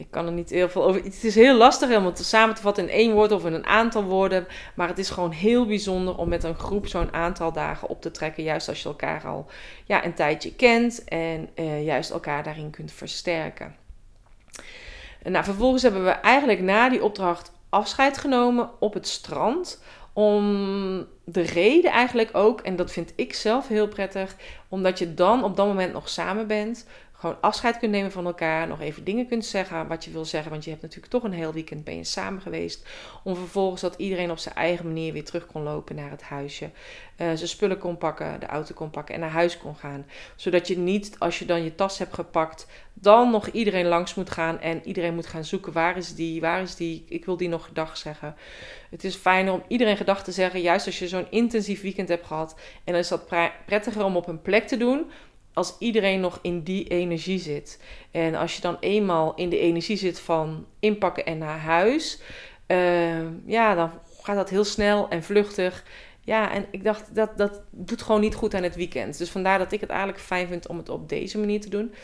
ik 0.02 0.11
kan 0.11 0.26
er 0.26 0.32
niet 0.32 0.50
heel 0.50 0.68
veel 0.68 0.85
over. 0.85 1.02
Het 1.02 1.25
is 1.25 1.35
heel 1.35 1.56
lastig 1.56 1.97
om 1.97 2.04
het 2.04 2.25
samen 2.25 2.54
te 2.54 2.62
vatten 2.62 2.85
in 2.85 2.90
één 2.90 3.12
woord 3.12 3.32
of 3.32 3.44
in 3.44 3.52
een 3.52 3.66
aantal 3.66 4.02
woorden. 4.02 4.47
Maar 4.75 4.88
het 4.88 4.99
is 4.99 5.11
gewoon 5.11 5.30
heel 5.30 5.66
bijzonder 5.66 6.16
om 6.16 6.28
met 6.28 6.44
een 6.44 6.59
groep 6.59 6.87
zo'n 6.87 7.12
aantal 7.12 7.52
dagen 7.52 7.88
op 7.88 8.02
te 8.02 8.11
trekken. 8.11 8.42
Juist 8.42 8.68
als 8.68 8.82
je 8.82 8.88
elkaar 8.88 9.26
al 9.26 9.47
ja, 9.85 10.04
een 10.04 10.14
tijdje 10.14 10.54
kent 10.54 11.04
en 11.04 11.49
uh, 11.54 11.85
juist 11.85 12.11
elkaar 12.11 12.42
daarin 12.42 12.71
kunt 12.71 12.92
versterken. 12.92 13.76
En 15.23 15.32
nou, 15.32 15.44
vervolgens 15.44 15.82
hebben 15.82 16.04
we 16.04 16.11
eigenlijk 16.11 16.61
na 16.61 16.88
die 16.88 17.04
opdracht 17.04 17.52
afscheid 17.68 18.18
genomen 18.18 18.71
op 18.78 18.94
het 18.94 19.09
strand. 19.09 19.82
Om 20.12 21.06
de 21.25 21.42
reden 21.42 21.90
eigenlijk 21.90 22.30
ook, 22.32 22.61
en 22.61 22.76
dat 22.76 22.92
vind 22.92 23.12
ik 23.16 23.35
zelf 23.35 23.68
heel 23.68 23.88
prettig, 23.88 24.37
omdat 24.68 24.99
je 24.99 25.14
dan 25.14 25.44
op 25.44 25.56
dat 25.56 25.66
moment 25.66 25.92
nog 25.92 26.09
samen 26.09 26.47
bent 26.47 26.87
gewoon 27.23 27.41
afscheid 27.41 27.79
kunt 27.79 27.91
nemen 27.93 28.12
van 28.12 28.26
elkaar. 28.26 28.67
Nog 28.67 28.81
even 28.81 29.05
dingen 29.05 29.26
kunt 29.26 29.45
zeggen 29.45 29.88
wat 29.88 30.05
je 30.05 30.11
wil 30.11 30.25
zeggen. 30.25 30.50
Want 30.50 30.64
je 30.64 30.71
hebt 30.71 30.83
natuurlijk 30.83 31.12
toch 31.12 31.23
een 31.23 31.33
heel 31.33 31.52
weekend 31.52 31.85
ben 31.85 31.97
je 31.97 32.05
samen 32.05 32.41
geweest. 32.41 32.87
Om 33.25 33.37
vervolgens 33.37 33.81
dat 33.81 33.95
iedereen 33.97 34.31
op 34.31 34.38
zijn 34.38 34.55
eigen 34.55 34.87
manier 34.87 35.12
weer 35.12 35.25
terug 35.25 35.47
kon 35.47 35.62
lopen 35.62 35.97
naar 35.97 36.11
het 36.11 36.23
huisje. 36.23 36.64
Uh, 36.64 36.71
zijn 37.17 37.49
spullen 37.49 37.79
kon 37.79 37.99
pakken, 37.99 38.41
de 38.41 38.47
auto 38.47 38.75
kon 38.75 38.91
pakken 38.91 39.14
en 39.14 39.21
naar 39.21 39.31
huis 39.31 39.59
kon 39.59 39.76
gaan. 39.76 40.07
Zodat 40.37 40.69
je 40.69 40.79
niet, 40.79 41.17
als 41.19 41.38
je 41.38 41.45
dan 41.45 41.64
je 41.64 41.75
tas 41.75 41.99
hebt 41.99 42.14
gepakt, 42.14 42.67
dan 42.95 43.31
nog 43.31 43.49
iedereen 43.49 43.87
langs 43.87 44.14
moet 44.14 44.31
gaan. 44.31 44.61
En 44.61 44.87
iedereen 44.87 45.14
moet 45.14 45.26
gaan 45.26 45.45
zoeken, 45.45 45.73
waar 45.73 45.97
is 45.97 46.14
die, 46.14 46.41
waar 46.41 46.62
is 46.62 46.76
die, 46.76 47.05
ik 47.09 47.25
wil 47.25 47.37
die 47.37 47.49
nog 47.49 47.64
gedag 47.64 47.97
zeggen. 47.97 48.37
Het 48.91 49.05
is 49.05 49.17
fijner 49.17 49.52
om 49.52 49.62
iedereen 49.69 49.97
gedag 49.97 50.25
te 50.25 50.33
zeggen, 50.33 50.61
juist 50.61 50.87
als 50.87 50.99
je 50.99 51.09
zo'n 51.09 51.31
intensief 51.31 51.83
weekend 51.83 52.09
hebt 52.09 52.26
gehad. 52.26 52.55
En 52.85 52.93
dan 52.93 53.02
is 53.02 53.09
dat 53.09 53.29
prettiger 53.67 54.05
om 54.05 54.17
op 54.17 54.29
een 54.29 54.43
plek 54.43 54.67
te 54.67 54.76
doen 54.76 55.11
als 55.54 55.76
iedereen 55.78 56.21
nog 56.21 56.38
in 56.42 56.62
die 56.62 56.88
energie 56.88 57.38
zit. 57.38 57.80
En 58.11 58.35
als 58.35 58.54
je 58.54 58.61
dan 58.61 58.76
eenmaal 58.80 59.35
in 59.35 59.49
de 59.49 59.59
energie 59.59 59.97
zit 59.97 60.21
van 60.21 60.66
inpakken 60.80 61.26
en 61.26 61.38
naar 61.38 61.59
huis, 61.59 62.21
uh, 62.66 63.26
ja, 63.47 63.75
dan 63.75 63.90
gaat 64.23 64.37
dat 64.37 64.50
heel 64.50 64.64
snel 64.64 65.09
en 65.09 65.23
vluchtig. 65.23 65.85
Ja, 66.25 66.52
en 66.52 66.66
ik 66.71 66.85
dacht, 66.85 67.14
dat, 67.14 67.37
dat 67.38 67.61
doet 67.71 68.02
gewoon 68.02 68.21
niet 68.21 68.35
goed 68.35 68.54
aan 68.54 68.62
het 68.62 68.76
weekend. 68.76 69.18
Dus 69.18 69.30
vandaar 69.30 69.59
dat 69.59 69.73
ik 69.73 69.80
het 69.80 69.90
eigenlijk 69.90 70.21
fijn 70.21 70.49
vind 70.49 70.68
om 70.68 70.76
het 70.76 70.88
op 70.88 71.09
deze 71.09 71.38
manier 71.38 71.61
te 71.61 71.68
doen. 71.68 71.94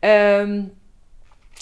Um, 0.00 0.72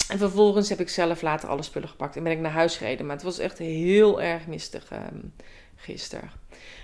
en 0.09 0.17
vervolgens 0.17 0.69
heb 0.69 0.79
ik 0.79 0.89
zelf 0.89 1.21
later 1.21 1.49
alle 1.49 1.63
spullen 1.63 1.89
gepakt 1.89 2.15
en 2.15 2.23
ben 2.23 2.31
ik 2.31 2.39
naar 2.39 2.51
huis 2.51 2.77
gereden. 2.77 3.05
Maar 3.05 3.15
het 3.15 3.25
was 3.25 3.39
echt 3.39 3.57
heel 3.57 4.21
erg 4.21 4.47
mistig 4.47 4.91
um, 4.91 5.33
gisteren. 5.75 6.31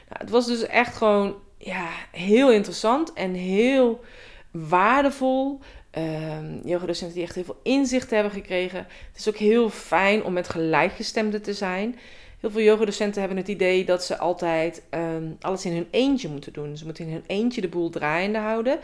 Nou, 0.09 0.19
het 0.19 0.29
was 0.29 0.45
dus 0.45 0.65
echt 0.65 0.95
gewoon 0.95 1.35
ja, 1.57 1.89
heel 2.11 2.51
interessant 2.51 3.13
en 3.13 3.33
heel 3.33 4.03
waardevol. 4.51 5.59
Um, 5.97 6.61
yogadocenten 6.65 7.15
die 7.15 7.23
echt 7.23 7.35
heel 7.35 7.43
veel 7.43 7.59
inzicht 7.63 8.09
hebben 8.09 8.31
gekregen. 8.31 8.79
Het 8.79 9.17
is 9.17 9.29
ook 9.29 9.35
heel 9.35 9.69
fijn 9.69 10.23
om 10.23 10.33
met 10.33 10.49
gelijkgestemden 10.49 11.41
te 11.41 11.53
zijn. 11.53 11.95
Heel 12.39 12.51
veel 12.51 12.61
yogadocenten 12.61 13.19
hebben 13.19 13.37
het 13.37 13.47
idee 13.47 13.85
dat 13.85 14.03
ze 14.03 14.17
altijd 14.17 14.83
um, 14.91 15.37
alles 15.41 15.65
in 15.65 15.73
hun 15.73 15.87
eentje 15.91 16.29
moeten 16.29 16.53
doen. 16.53 16.77
Ze 16.77 16.85
moeten 16.85 17.05
in 17.05 17.11
hun 17.11 17.23
eentje 17.27 17.61
de 17.61 17.67
boel 17.67 17.89
draaiende 17.89 18.39
houden. 18.39 18.79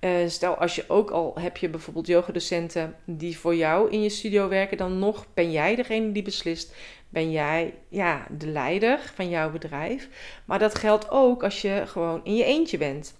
Uh, 0.00 0.10
stel 0.26 0.54
als 0.54 0.74
je 0.74 0.84
ook 0.88 1.10
al 1.10 1.34
heb 1.40 1.56
je 1.56 1.68
bijvoorbeeld 1.68 2.06
yogadocenten 2.06 2.96
die 3.04 3.38
voor 3.38 3.54
jou 3.54 3.90
in 3.90 4.02
je 4.02 4.08
studio 4.08 4.48
werken, 4.48 4.76
dan 4.76 4.98
nog 4.98 5.26
ben 5.34 5.52
jij 5.52 5.74
degene 5.74 6.12
die 6.12 6.22
beslist. 6.22 6.74
Ben 7.08 7.30
jij 7.30 7.74
ja, 7.88 8.26
de 8.38 8.46
leider 8.46 9.12
van 9.14 9.28
jouw 9.28 9.50
bedrijf. 9.50 10.08
Maar 10.44 10.58
dat 10.58 10.74
geldt 10.74 11.10
ook 11.10 11.42
als 11.42 11.62
je 11.62 11.82
gewoon 11.86 12.20
in 12.24 12.36
je 12.36 12.44
eentje 12.44 12.78
bent. 12.78 13.14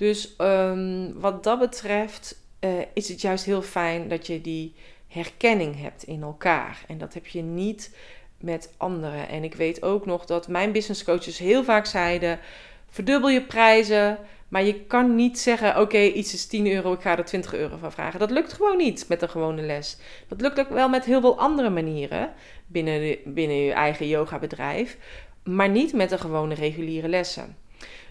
Dus 0.00 0.34
um, 0.38 1.20
wat 1.20 1.44
dat 1.44 1.58
betreft 1.58 2.40
uh, 2.60 2.70
is 2.92 3.08
het 3.08 3.20
juist 3.20 3.44
heel 3.44 3.62
fijn 3.62 4.08
dat 4.08 4.26
je 4.26 4.40
die 4.40 4.74
herkenning 5.08 5.80
hebt 5.80 6.02
in 6.02 6.22
elkaar. 6.22 6.84
En 6.88 6.98
dat 6.98 7.14
heb 7.14 7.26
je 7.26 7.42
niet 7.42 7.96
met 8.38 8.72
anderen. 8.76 9.28
En 9.28 9.44
ik 9.44 9.54
weet 9.54 9.82
ook 9.82 10.06
nog 10.06 10.24
dat 10.24 10.48
mijn 10.48 10.72
business 10.72 11.04
coaches 11.04 11.38
heel 11.38 11.64
vaak 11.64 11.86
zeiden: 11.86 12.38
verdubbel 12.90 13.30
je 13.30 13.42
prijzen. 13.42 14.18
Maar 14.48 14.62
je 14.62 14.84
kan 14.84 15.14
niet 15.14 15.38
zeggen: 15.38 15.80
oké, 15.80 16.00
iets 16.00 16.34
is 16.34 16.46
10 16.46 16.66
euro, 16.66 16.92
ik 16.92 17.00
ga 17.00 17.18
er 17.18 17.24
20 17.24 17.54
euro 17.54 17.76
van 17.76 17.92
vragen. 17.92 18.18
Dat 18.18 18.30
lukt 18.30 18.52
gewoon 18.52 18.76
niet 18.76 19.08
met 19.08 19.22
een 19.22 19.30
gewone 19.30 19.62
les. 19.62 19.96
Dat 20.28 20.40
lukt 20.40 20.60
ook 20.60 20.68
wel 20.68 20.88
met 20.88 21.04
heel 21.04 21.20
veel 21.20 21.38
andere 21.38 21.70
manieren 21.70 22.32
binnen, 22.66 23.16
binnen 23.24 23.56
je 23.56 23.72
eigen 23.72 24.08
yoga-bedrijf, 24.08 24.96
maar 25.44 25.68
niet 25.68 25.92
met 25.92 26.10
de 26.10 26.18
gewone 26.18 26.54
reguliere 26.54 27.08
lessen. 27.08 27.56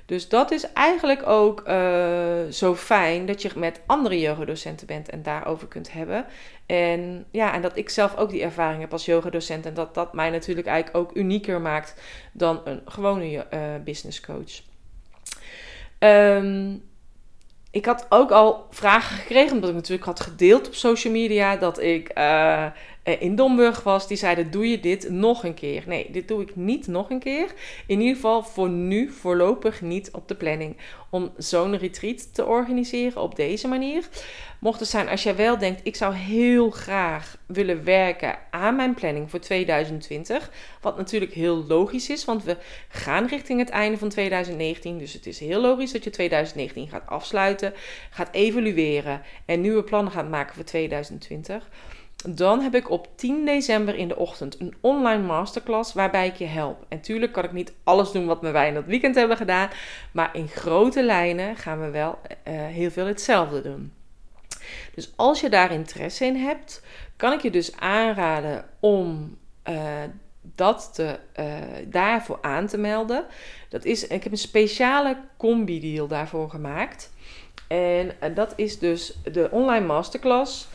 Dus 0.10 0.30
dat 0.30 0.52
is 0.52 0.74
eigenlijk 0.74 1.28
ook 1.28 1.64
uh, 1.68 2.46
zo 2.50 2.76
fijn 2.76 3.26
dat 3.26 3.42
je 3.42 3.52
met 3.56 3.82
andere 3.86 4.20
yogadocenten 4.20 4.88
bent 4.88 5.10
en 5.10 5.24
daarover 5.24 5.68
kunt 5.68 5.92
hebben. 5.92 6.26
En 6.66 7.26
ja, 7.32 7.54
en 7.54 7.62
dat 7.62 7.78
ik 7.78 7.90
zelf 7.90 8.16
ook 8.16 8.30
die 8.30 8.42
ervaring 8.42 8.82
heb 8.82 8.92
als 8.92 9.06
yogadocent. 9.06 9.66
En 9.66 9.74
dat 9.74 9.94
dat 9.94 10.14
mij 10.14 10.30
natuurlijk 10.30 10.68
eigenlijk 10.68 10.98
ook 10.98 11.16
unieker 11.16 11.62
maakt 11.62 12.02
dan 12.32 12.62
een 12.64 12.82
gewone 12.86 13.26
uh, 13.54 13.60
business 13.84 14.22
coach. 14.22 14.62
Um, 16.00 16.84
ik 17.72 17.86
had 17.86 18.06
ook 18.10 18.32
al 18.32 18.68
vragen 18.70 19.18
gekregen, 19.18 19.54
omdat 19.54 19.70
ik 19.70 19.76
natuurlijk 19.76 20.06
had 20.06 20.20
gedeeld 20.20 20.68
op 20.68 20.74
social 20.74 21.14
media 21.14 21.56
dat 21.56 21.80
ik 21.80 22.12
uh, 22.18 22.66
in 23.18 23.36
Domburg 23.36 23.84
was. 23.84 24.08
Die 24.08 24.18
zeiden: 24.18 24.52
Doe 24.52 24.70
je 24.70 24.80
dit 24.80 25.10
nog 25.10 25.44
een 25.44 25.54
keer? 25.54 25.84
Nee, 25.88 26.12
dit 26.12 26.28
doe 26.28 26.42
ik 26.42 26.56
niet 26.56 26.88
nog 26.88 27.10
een 27.10 27.20
keer. 27.20 27.54
In 27.88 28.00
ieder 28.00 28.16
geval 28.16 28.44
voor 28.44 28.70
nu 28.70 29.10
voorlopig 29.12 29.82
niet 29.82 30.12
op 30.12 30.28
de 30.28 30.36
planning 30.36 30.78
om 31.10 31.32
zo'n 31.38 31.78
retreat 31.78 32.34
te 32.34 32.46
organiseren 32.46 33.22
op 33.22 33.36
deze 33.36 33.68
manier. 33.68 34.10
Mocht 34.60 34.80
het 34.80 34.90
zijn 34.90 35.10
als 35.10 35.24
jij 35.24 35.36
wel 35.36 35.58
denkt, 35.58 35.82
ik 35.84 35.96
zou 35.96 36.14
heel 36.14 36.70
graag 36.70 37.38
willen 37.46 37.84
werken 37.84 38.38
aan 38.52 38.76
mijn 38.76 38.94
planning 38.94 39.30
voor 39.30 39.40
2020. 39.40 40.52
Wat 40.82 40.98
natuurlijk 40.98 41.34
heel 41.34 41.66
logisch 41.68 42.10
is, 42.10 42.26
want 42.26 42.44
we 42.44 42.58
gaan 42.88 43.26
richting 43.26 43.60
het 43.60 43.70
einde 43.70 43.98
van 43.98 44.10
2019. 44.10 44.98
Dus 44.98 45.14
het 45.14 45.26
is 45.26 45.40
heel 45.40 45.62
logisch 45.62 45.92
dat 45.92 46.04
je 46.04 46.10
2019 46.10 46.88
gaat 46.88 47.08
afsluiten, 47.08 47.74
gaat 48.10 48.30
evalueren 48.32 49.22
en 49.46 49.62
nieuwe 49.62 49.84
plannen 49.84 50.14
gaat 50.14 50.30
maken 50.30 50.56
voor 50.56 50.64
2020. 50.64 51.70
Dan 52.28 52.62
heb 52.62 52.76
ik 52.76 52.90
op 52.90 53.08
10 53.16 53.46
december 53.46 53.96
in 53.96 54.08
de 54.08 54.16
ochtend 54.16 54.60
een 54.60 54.76
online 54.82 55.24
masterclass 55.24 55.94
waarbij 55.94 56.28
ik 56.28 56.36
je 56.36 56.46
help. 56.46 56.86
En 56.88 57.02
tuurlijk 57.02 57.32
kan 57.32 57.44
ik 57.44 57.52
niet 57.52 57.74
alles 57.84 58.12
doen 58.12 58.26
wat 58.26 58.42
wij 58.42 58.68
in 58.68 58.74
dat 58.74 58.86
weekend 58.86 59.16
hebben 59.16 59.38
gedaan. 59.38 59.70
Maar 60.12 60.30
in 60.34 60.48
grote 60.48 61.04
lijnen 61.04 61.56
gaan 61.56 61.80
we 61.80 61.90
wel 61.90 62.20
uh, 62.24 62.34
heel 62.54 62.92
veel 62.92 63.06
hetzelfde 63.06 63.62
doen. 63.62 63.94
Dus 64.96 65.12
als 65.16 65.42
je 65.42 65.50
daar 65.50 65.72
interesse 65.72 66.26
in 66.26 66.36
hebt, 66.36 66.84
kan 67.16 67.34
ik 67.34 67.42
je 67.42 67.52
dus 67.52 67.76
aanraden 67.78 68.66
om 68.80 69.38
uh, 69.70 69.76
dat 70.42 70.90
te, 70.94 71.20
uh, 71.40 71.46
daarvoor 71.86 72.38
aan 72.42 72.68
te 72.68 72.78
melden. 72.78 73.26
Dat 73.70 73.86
is, 73.86 74.08
ik 74.08 74.24
heb 74.24 74.32
een 74.32 74.38
speciale 74.38 75.18
combi-deal 75.38 76.08
daarvoor 76.08 76.50
gemaakt. 76.50 77.12
En 77.68 78.12
dat 78.34 78.54
is 78.56 78.80
dus 78.80 79.18
de 79.32 79.48
online 79.52 79.86
masterclass 79.86 80.68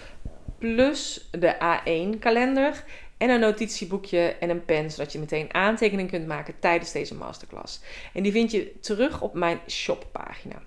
plus 0.64 1.28
de 1.30 1.54
A1-kalender 1.54 2.84
en 3.16 3.30
een 3.30 3.40
notitieboekje 3.40 4.36
en 4.40 4.50
een 4.50 4.64
pen, 4.64 4.90
zodat 4.90 5.12
je 5.12 5.18
meteen 5.18 5.54
aantekeningen 5.54 6.10
kunt 6.10 6.26
maken 6.26 6.54
tijdens 6.58 6.92
deze 6.92 7.14
masterclass. 7.14 7.80
En 8.12 8.22
die 8.22 8.32
vind 8.32 8.50
je 8.50 8.80
terug 8.80 9.20
op 9.20 9.34
mijn 9.34 9.60
shoppagina. 9.68 10.62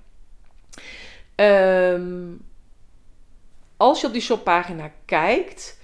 Um, 1.94 2.46
als 3.78 4.02
je 4.02 4.08
op 4.08 4.14
die 4.14 4.22
shoppagina 4.22 4.92
kijkt, 5.06 5.77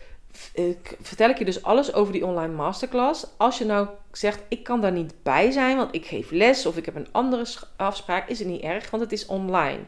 vertel 1.01 1.29
ik 1.29 1.37
je 1.37 1.45
dus 1.45 1.63
alles 1.63 1.93
over 1.93 2.13
die 2.13 2.25
online 2.25 2.53
masterclass. 2.53 3.25
Als 3.37 3.57
je 3.57 3.65
nou 3.65 3.87
zegt, 4.11 4.43
ik 4.47 4.63
kan 4.63 4.81
daar 4.81 4.91
niet 4.91 5.13
bij 5.23 5.51
zijn, 5.51 5.77
want 5.77 5.95
ik 5.95 6.05
geef 6.05 6.31
les 6.31 6.65
of 6.65 6.77
ik 6.77 6.85
heb 6.85 6.95
een 6.95 7.07
andere 7.11 7.45
afspraak, 7.75 8.29
is 8.29 8.39
het 8.39 8.47
niet 8.47 8.61
erg, 8.61 8.89
want 8.89 9.03
het 9.03 9.11
is 9.11 9.25
online. 9.25 9.79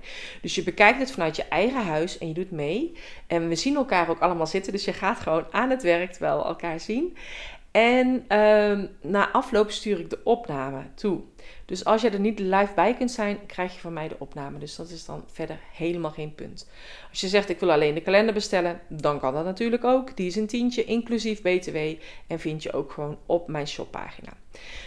Dus 0.42 0.56
je 0.56 0.64
bekijkt 0.64 1.00
het 1.00 1.12
vanuit 1.12 1.36
je 1.36 1.44
eigen 1.44 1.86
huis 1.86 2.18
en 2.18 2.28
je 2.28 2.34
doet 2.34 2.52
mee. 2.52 2.94
En 3.28 3.48
we 3.48 3.56
zien 3.56 3.76
elkaar 3.76 4.10
ook 4.10 4.20
allemaal 4.20 4.48
zitten, 4.48 4.72
dus 4.72 4.86
je 4.86 4.94
gaat 4.94 5.20
gewoon 5.20 5.46
aan 5.52 5.70
het 5.70 5.84
werk 5.84 6.12
terwijl 6.12 6.38
we 6.38 6.44
elkaar 6.44 6.80
zien. 6.80 7.18
En 7.72 8.26
uh, 8.30 8.80
na 9.02 9.32
afloop 9.32 9.72
stuur 9.72 10.00
ik 10.00 10.10
de 10.10 10.20
opname 10.24 10.82
toe. 10.94 11.22
Dus 11.66 11.86
als 11.86 12.02
je 12.02 12.10
er 12.10 12.20
niet 12.20 12.40
live 12.40 12.72
bij 12.76 12.94
kunt 12.94 13.12
zijn, 13.12 13.46
krijg 13.46 13.74
je 13.74 13.80
van 13.80 13.94
mij 13.94 14.08
de 14.08 14.16
opname. 14.20 14.58
Dus 14.60 14.76
dat 14.76 14.90
is 14.90 15.06
dan 15.06 15.24
verder 15.32 15.60
helemaal 15.72 16.12
geen 16.12 16.36
punt. 16.36 16.70
Als 17.10 17.22
je 17.22 17.28
zegt 17.28 17.50
ik 17.50 17.60
wil 17.60 17.72
alleen 17.72 17.94
de 17.94 18.02
kalender 18.02 18.34
bestellen, 18.34 18.82
dan 18.88 19.20
kan 19.20 19.34
dat 19.34 19.46
natuurlijk 19.46 19.84
ook. 19.84 20.18
Die 20.18 20.28
is 20.28 20.36
een 20.36 20.48
tientje, 20.48 20.84
inclusief 20.84 21.42
BTW. 21.42 21.78
En 22.28 22.40
vind 22.40 22.64
je 22.64 22.74
ook 22.74 22.92
gewoon 22.92 23.18
op 23.26 23.48
mijn 23.48 23.68
shoppagina. 23.68 24.34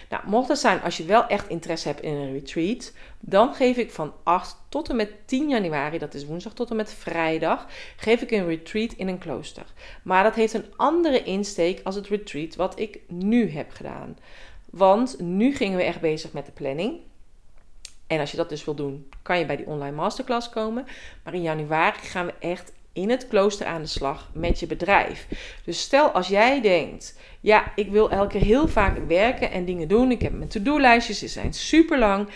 Nou, 0.08 0.22
mocht 0.26 0.48
het 0.48 0.58
zijn 0.58 0.82
als 0.82 0.96
je 0.96 1.04
wel 1.04 1.26
echt 1.26 1.48
interesse 1.48 1.88
hebt 1.88 2.02
in 2.02 2.14
een 2.14 2.32
retreat, 2.32 2.92
dan 3.20 3.54
geef 3.54 3.76
ik 3.76 3.90
van 3.90 4.12
8 4.22 4.56
tot 4.68 4.88
en 4.88 4.96
met 4.96 5.10
10 5.24 5.48
januari, 5.48 5.98
dat 5.98 6.14
is 6.14 6.24
woensdag 6.24 6.54
tot 6.54 6.70
en 6.70 6.76
met 6.76 6.92
vrijdag, 6.92 7.66
geef 7.96 8.22
ik 8.22 8.30
een 8.30 8.46
retreat 8.46 8.92
in 8.92 9.08
een 9.08 9.18
klooster. 9.18 9.64
Maar 10.02 10.22
dat 10.22 10.34
heeft 10.34 10.52
een 10.52 10.72
andere 10.76 11.22
insteek 11.22 11.80
als 11.84 11.94
het 11.94 12.06
retreat 12.06 12.56
wat 12.56 12.78
ik 12.78 13.00
nu 13.08 13.50
heb 13.50 13.70
gedaan. 13.72 14.16
Want 14.70 15.20
nu 15.20 15.54
gingen 15.54 15.76
we 15.76 15.82
echt 15.82 16.00
bezig 16.00 16.32
met 16.32 16.46
de 16.46 16.52
planning. 16.52 17.00
En 18.06 18.20
als 18.20 18.30
je 18.30 18.36
dat 18.36 18.48
dus 18.48 18.64
wil 18.64 18.74
doen, 18.74 19.08
kan 19.22 19.38
je 19.38 19.46
bij 19.46 19.56
die 19.56 19.66
online 19.66 19.96
masterclass 19.96 20.48
komen. 20.48 20.86
Maar 21.24 21.34
in 21.34 21.42
januari 21.42 21.98
gaan 21.98 22.26
we 22.26 22.34
echt 22.40 22.72
in 22.92 23.10
het 23.10 23.28
klooster 23.28 23.66
aan 23.66 23.82
de 23.82 23.88
slag 23.88 24.30
met 24.32 24.60
je 24.60 24.66
bedrijf. 24.66 25.26
Dus 25.64 25.80
stel 25.80 26.08
als 26.10 26.28
jij 26.28 26.60
denkt, 26.60 27.18
ja, 27.40 27.72
ik 27.74 27.90
wil 27.90 28.10
elke 28.10 28.38
keer 28.38 28.46
heel 28.46 28.68
vaak 28.68 28.98
werken 29.08 29.50
en 29.50 29.64
dingen 29.64 29.88
doen. 29.88 30.10
Ik 30.10 30.22
heb 30.22 30.32
mijn 30.32 30.48
to-do-lijstjes, 30.48 31.18
ze 31.18 31.28
zijn 31.28 31.52
super 31.52 31.98
lang. 31.98 32.28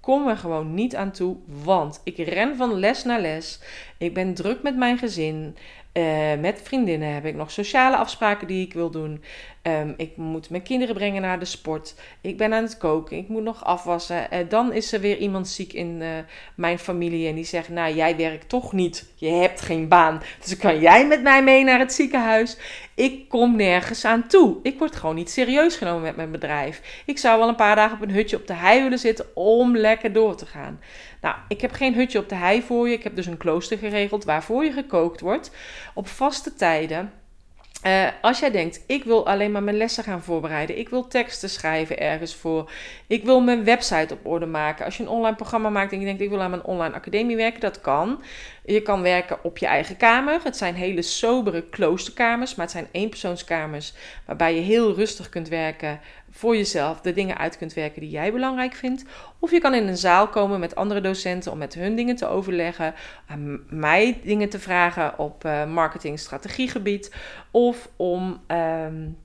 Kom 0.00 0.28
er 0.28 0.36
gewoon 0.36 0.74
niet 0.74 0.96
aan 0.96 1.10
toe, 1.10 1.36
want 1.46 2.00
ik 2.04 2.16
ren 2.16 2.56
van 2.56 2.74
les 2.74 3.04
naar 3.04 3.20
les. 3.20 3.60
Ik 3.98 4.14
ben 4.14 4.34
druk 4.34 4.62
met 4.62 4.76
mijn 4.76 4.98
gezin. 4.98 5.56
Uh, 5.92 6.34
met 6.40 6.60
vriendinnen 6.62 7.14
heb 7.14 7.24
ik 7.24 7.34
nog 7.34 7.50
sociale 7.50 7.96
afspraken 7.96 8.46
die 8.46 8.66
ik 8.66 8.72
wil 8.72 8.90
doen. 8.90 9.22
Ehm, 9.64 9.92
ik 9.96 10.16
moet 10.16 10.50
mijn 10.50 10.62
kinderen 10.62 10.94
brengen 10.94 11.22
naar 11.22 11.38
de 11.38 11.44
sport. 11.44 11.94
Ik 12.20 12.36
ben 12.36 12.52
aan 12.52 12.62
het 12.62 12.76
koken. 12.76 13.16
Ik 13.16 13.28
moet 13.28 13.42
nog 13.42 13.64
afwassen. 13.64 14.26
Uh, 14.32 14.38
dan 14.48 14.72
is 14.72 14.92
er 14.92 15.00
weer 15.00 15.16
iemand 15.16 15.48
ziek 15.48 15.72
in 15.72 16.00
uh, 16.00 16.08
mijn 16.54 16.78
familie. 16.78 17.28
En 17.28 17.34
die 17.34 17.44
zegt: 17.44 17.68
Nou, 17.68 17.94
jij 17.94 18.16
werkt 18.16 18.48
toch 18.48 18.72
niet. 18.72 19.12
Je 19.14 19.28
hebt 19.28 19.60
geen 19.60 19.88
baan. 19.88 20.22
Dus 20.42 20.56
kan 20.56 20.80
jij 20.80 21.06
met 21.06 21.22
mij 21.22 21.42
mee 21.42 21.64
naar 21.64 21.78
het 21.78 21.92
ziekenhuis? 21.92 22.56
Ik 22.94 23.28
kom 23.28 23.56
nergens 23.56 24.04
aan 24.04 24.26
toe. 24.26 24.56
Ik 24.62 24.78
word 24.78 24.96
gewoon 24.96 25.14
niet 25.14 25.30
serieus 25.30 25.76
genomen 25.76 26.02
met 26.02 26.16
mijn 26.16 26.30
bedrijf. 26.30 27.02
Ik 27.06 27.18
zou 27.18 27.38
wel 27.38 27.48
een 27.48 27.54
paar 27.54 27.76
dagen 27.76 27.96
op 27.96 28.02
een 28.02 28.14
hutje 28.14 28.36
op 28.36 28.46
de 28.46 28.54
hei 28.54 28.82
willen 28.82 28.98
zitten 28.98 29.26
om 29.34 29.76
lekker 29.76 30.12
door 30.12 30.36
te 30.36 30.46
gaan. 30.46 30.80
Nou, 31.20 31.36
ik 31.48 31.60
heb 31.60 31.72
geen 31.72 31.94
hutje 31.94 32.18
op 32.18 32.28
de 32.28 32.34
hei 32.34 32.62
voor 32.62 32.88
je. 32.88 32.94
Ik 32.94 33.02
heb 33.02 33.16
dus 33.16 33.26
een 33.26 33.36
klooster 33.36 33.78
geregeld 33.78 34.24
waarvoor 34.24 34.64
je 34.64 34.72
gekookt 34.72 35.20
wordt 35.20 35.50
op 35.94 36.08
vaste 36.08 36.54
tijden. 36.54 37.12
Uh, 37.86 38.08
als 38.20 38.38
jij 38.38 38.50
denkt, 38.50 38.84
ik 38.86 39.04
wil 39.04 39.26
alleen 39.26 39.52
maar 39.52 39.62
mijn 39.62 39.76
lessen 39.76 40.04
gaan 40.04 40.22
voorbereiden, 40.22 40.78
ik 40.78 40.88
wil 40.88 41.06
teksten 41.06 41.50
schrijven 41.50 41.98
ergens 41.98 42.34
voor, 42.34 42.70
ik 43.06 43.24
wil 43.24 43.40
mijn 43.40 43.64
website 43.64 44.14
op 44.14 44.26
orde 44.26 44.46
maken. 44.46 44.84
Als 44.84 44.96
je 44.96 45.02
een 45.02 45.08
online 45.08 45.36
programma 45.36 45.70
maakt 45.70 45.92
en 45.92 45.98
je 45.98 46.04
denkt, 46.04 46.20
ik 46.20 46.28
wil 46.28 46.42
aan 46.42 46.50
mijn 46.50 46.64
online 46.64 46.94
academie 46.94 47.36
werken, 47.36 47.60
dat 47.60 47.80
kan. 47.80 48.22
Je 48.64 48.82
kan 48.82 49.02
werken 49.02 49.38
op 49.42 49.58
je 49.58 49.66
eigen 49.66 49.96
kamer. 49.96 50.40
Het 50.44 50.56
zijn 50.56 50.74
hele 50.74 51.02
sobere 51.02 51.62
kloosterkamers, 51.62 52.54
maar 52.54 52.64
het 52.64 52.74
zijn 52.74 52.88
eenpersoonskamers 52.90 53.92
waarbij 54.26 54.54
je 54.54 54.60
heel 54.60 54.94
rustig 54.94 55.28
kunt 55.28 55.48
werken 55.48 56.00
voor 56.36 56.56
jezelf 56.56 57.00
de 57.00 57.12
dingen 57.12 57.38
uit 57.38 57.58
kunt 57.58 57.72
werken 57.72 58.00
die 58.00 58.10
jij 58.10 58.32
belangrijk 58.32 58.74
vindt. 58.74 59.04
Of 59.38 59.50
je 59.50 59.60
kan 59.60 59.74
in 59.74 59.86
een 59.88 59.96
zaal 59.96 60.28
komen 60.28 60.60
met 60.60 60.74
andere 60.74 61.00
docenten 61.00 61.52
om 61.52 61.58
met 61.58 61.74
hun 61.74 61.96
dingen 61.96 62.16
te 62.16 62.26
overleggen, 62.26 62.94
aan 63.26 63.60
mij 63.68 64.20
dingen 64.24 64.48
te 64.48 64.58
vragen 64.58 65.18
op 65.18 65.44
uh, 65.44 65.66
marketing-strategiegebied. 65.66 67.14
Of 67.50 67.88
om 67.96 68.40
um, 68.48 69.16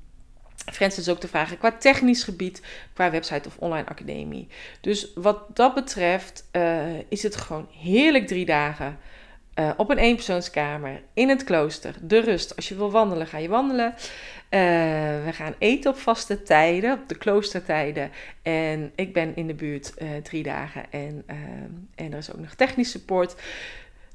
Francis 0.55 1.09
ook 1.09 1.19
te 1.19 1.27
vragen 1.27 1.57
qua 1.57 1.71
technisch 1.71 2.23
gebied, 2.23 2.61
qua 2.93 3.11
website 3.11 3.47
of 3.47 3.57
online 3.57 3.87
academie. 3.87 4.47
Dus 4.81 5.11
wat 5.15 5.43
dat 5.53 5.73
betreft 5.73 6.49
uh, 6.51 6.99
is 7.09 7.23
het 7.23 7.35
gewoon 7.35 7.67
heerlijk 7.71 8.27
drie 8.27 8.45
dagen. 8.45 8.97
Uh, 9.59 9.69
op 9.77 9.89
een 9.89 9.97
eenpersoonskamer 9.97 11.01
in 11.13 11.29
het 11.29 11.43
klooster. 11.43 11.95
De 12.01 12.19
rust. 12.19 12.55
Als 12.55 12.69
je 12.69 12.75
wil 12.75 12.91
wandelen, 12.91 13.27
ga 13.27 13.37
je 13.37 13.49
wandelen. 13.49 13.93
Uh, 13.93 13.99
we 15.25 15.29
gaan 15.31 15.53
eten 15.57 15.91
op 15.91 15.97
vaste 15.97 16.43
tijden, 16.43 16.93
op 16.93 17.07
de 17.09 17.17
kloostertijden. 17.17 18.11
En 18.41 18.91
ik 18.95 19.13
ben 19.13 19.35
in 19.35 19.47
de 19.47 19.53
buurt 19.53 19.93
uh, 20.01 20.09
drie 20.23 20.43
dagen. 20.43 20.91
En, 20.91 21.23
en 21.95 22.11
er 22.11 22.17
is 22.17 22.31
ook 22.31 22.39
nog 22.39 22.53
technisch 22.53 22.91
support. 22.91 23.35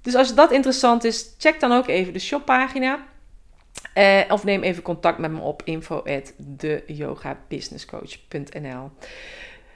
Dus 0.03 0.15
als 0.15 0.35
dat 0.35 0.53
interessant 0.53 1.05
is, 1.05 1.35
check 1.39 1.61
dan 1.61 1.73
ook 1.73 1.89
even 1.89 2.13
de 2.13 2.19
shoppagina. 2.19 3.07
of 4.29 4.45
neem 4.45 4.63
even 4.63 4.83
contact 4.83 5.19
met 5.19 5.31
me 5.31 5.41
op 5.41 5.63
info 5.65 5.97
at 5.97 6.33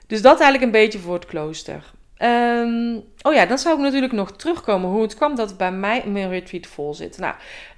Dus 0.06 0.22
dat 0.22 0.40
eigenlijk 0.40 0.62
een 0.62 0.80
beetje 0.80 0.98
voor 0.98 1.14
het 1.14 1.26
klooster. 1.26 1.96
Um, 2.22 3.04
oh 3.22 3.34
ja, 3.34 3.46
dan 3.46 3.58
zou 3.58 3.76
ik 3.76 3.82
natuurlijk 3.82 4.12
nog 4.12 4.32
terugkomen 4.32 4.90
hoe 4.90 5.02
het 5.02 5.14
kwam 5.14 5.34
dat 5.34 5.56
bij 5.56 5.72
mij 5.72 6.04
mijn 6.06 6.28
retreat 6.28 6.66
vol 6.66 6.94
zit. 6.94 7.18
Nou, 7.18 7.34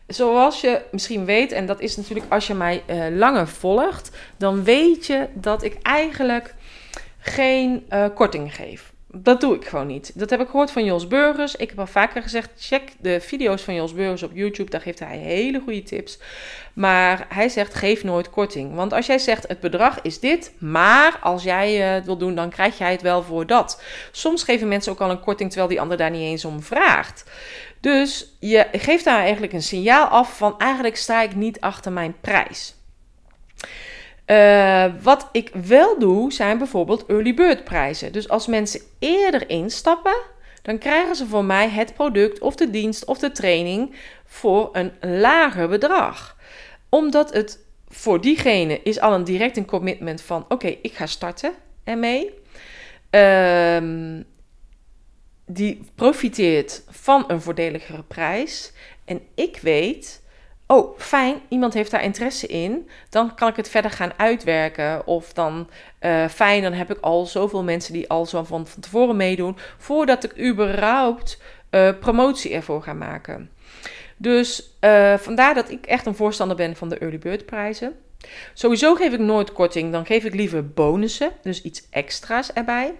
zoals 0.06 0.60
je 0.60 0.82
misschien 0.90 1.24
weet, 1.24 1.52
en 1.52 1.66
dat 1.66 1.80
is 1.80 1.96
natuurlijk 1.96 2.32
als 2.32 2.46
je 2.46 2.54
mij 2.54 2.82
uh, 2.86 3.16
langer 3.16 3.48
volgt, 3.48 4.10
dan 4.36 4.64
weet 4.64 5.06
je 5.06 5.28
dat 5.34 5.62
ik 5.62 5.78
eigenlijk 5.82 6.54
geen 7.18 7.86
uh, 7.90 8.06
korting 8.14 8.54
geef. 8.54 8.92
Dat 9.12 9.40
doe 9.40 9.54
ik 9.54 9.66
gewoon 9.66 9.86
niet. 9.86 10.18
Dat 10.18 10.30
heb 10.30 10.40
ik 10.40 10.48
gehoord 10.48 10.70
van 10.70 10.84
Jos 10.84 11.06
Burgers. 11.06 11.56
Ik 11.56 11.68
heb 11.68 11.78
al 11.78 11.86
vaker 11.86 12.22
gezegd: 12.22 12.50
check 12.58 12.90
de 12.98 13.20
video's 13.20 13.62
van 13.62 13.74
Jos 13.74 13.94
Burgers 13.94 14.22
op 14.22 14.30
YouTube. 14.34 14.70
Daar 14.70 14.80
geeft 14.80 14.98
hij 14.98 15.18
hele 15.18 15.60
goede 15.60 15.82
tips. 15.82 16.18
Maar 16.72 17.26
hij 17.28 17.48
zegt: 17.48 17.74
geef 17.74 18.04
nooit 18.04 18.30
korting. 18.30 18.74
Want 18.74 18.92
als 18.92 19.06
jij 19.06 19.18
zegt: 19.18 19.48
het 19.48 19.60
bedrag 19.60 20.02
is 20.02 20.20
dit, 20.20 20.52
maar 20.58 21.18
als 21.22 21.42
jij 21.42 21.74
het 21.74 22.04
wil 22.04 22.16
doen, 22.16 22.34
dan 22.34 22.50
krijg 22.50 22.78
jij 22.78 22.90
het 22.90 23.02
wel 23.02 23.22
voor 23.22 23.46
dat. 23.46 23.82
Soms 24.12 24.42
geven 24.42 24.68
mensen 24.68 24.92
ook 24.92 25.00
al 25.00 25.10
een 25.10 25.20
korting 25.20 25.48
terwijl 25.50 25.70
die 25.70 25.80
ander 25.80 25.96
daar 25.96 26.10
niet 26.10 26.20
eens 26.20 26.44
om 26.44 26.62
vraagt. 26.62 27.30
Dus 27.80 28.36
je 28.40 28.66
geeft 28.72 29.04
daar 29.04 29.20
eigenlijk 29.20 29.52
een 29.52 29.62
signaal 29.62 30.06
af 30.06 30.36
van: 30.36 30.58
eigenlijk 30.58 30.96
sta 30.96 31.22
ik 31.22 31.34
niet 31.34 31.60
achter 31.60 31.92
mijn 31.92 32.16
prijs. 32.20 32.74
Uh, 34.30 34.84
wat 35.02 35.28
ik 35.32 35.50
wel 35.66 35.98
doe, 35.98 36.32
zijn 36.32 36.58
bijvoorbeeld 36.58 37.06
early 37.06 37.34
bird 37.34 37.64
prijzen. 37.64 38.12
Dus 38.12 38.28
als 38.28 38.46
mensen 38.46 38.80
eerder 38.98 39.48
instappen, 39.48 40.16
dan 40.62 40.78
krijgen 40.78 41.16
ze 41.16 41.26
voor 41.26 41.44
mij 41.44 41.68
het 41.68 41.94
product 41.94 42.40
of 42.40 42.54
de 42.54 42.70
dienst 42.70 43.04
of 43.04 43.18
de 43.18 43.32
training 43.32 43.94
voor 44.24 44.68
een 44.72 44.92
lager 45.20 45.68
bedrag. 45.68 46.36
Omdat 46.88 47.32
het 47.32 47.58
voor 47.88 48.20
diegene 48.20 48.80
is 48.82 49.00
al 49.00 49.14
een 49.14 49.24
direct 49.24 49.56
een 49.56 49.66
commitment 49.66 50.22
van: 50.22 50.44
oké, 50.48 50.76
ik 50.82 50.92
ga 50.92 51.06
starten 51.06 51.52
ermee. 51.84 52.30
Um, 53.10 54.24
die 55.46 55.80
profiteert 55.94 56.82
van 56.88 57.24
een 57.26 57.40
voordeligere 57.40 58.02
prijs. 58.02 58.72
En 59.04 59.20
ik 59.34 59.58
weet 59.62 60.22
oh 60.70 60.98
fijn, 60.98 61.40
iemand 61.48 61.74
heeft 61.74 61.90
daar 61.90 62.02
interesse 62.02 62.46
in, 62.46 62.88
dan 63.08 63.34
kan 63.34 63.48
ik 63.48 63.56
het 63.56 63.68
verder 63.68 63.90
gaan 63.90 64.12
uitwerken. 64.16 65.06
Of 65.06 65.32
dan 65.32 65.68
uh, 66.00 66.28
fijn, 66.28 66.62
dan 66.62 66.72
heb 66.72 66.90
ik 66.90 66.98
al 67.00 67.26
zoveel 67.26 67.62
mensen 67.62 67.92
die 67.92 68.08
al 68.08 68.26
zo 68.26 68.44
van, 68.44 68.66
van 68.66 68.80
tevoren 68.80 69.16
meedoen, 69.16 69.56
voordat 69.78 70.24
ik 70.24 70.38
überhaupt 70.38 71.42
uh, 71.70 71.90
promotie 72.00 72.52
ervoor 72.52 72.82
ga 72.82 72.92
maken. 72.92 73.50
Dus 74.16 74.76
uh, 74.80 75.14
vandaar 75.16 75.54
dat 75.54 75.70
ik 75.70 75.86
echt 75.86 76.06
een 76.06 76.14
voorstander 76.14 76.56
ben 76.56 76.76
van 76.76 76.88
de 76.88 76.98
early 76.98 77.18
bird 77.18 77.46
prijzen. 77.46 77.92
Sowieso 78.54 78.94
geef 78.94 79.12
ik 79.12 79.20
nooit 79.20 79.52
korting, 79.52 79.92
dan 79.92 80.06
geef 80.06 80.24
ik 80.24 80.34
liever 80.34 80.68
bonussen, 80.68 81.30
dus 81.42 81.62
iets 81.62 81.86
extra's 81.90 82.52
erbij. 82.52 82.94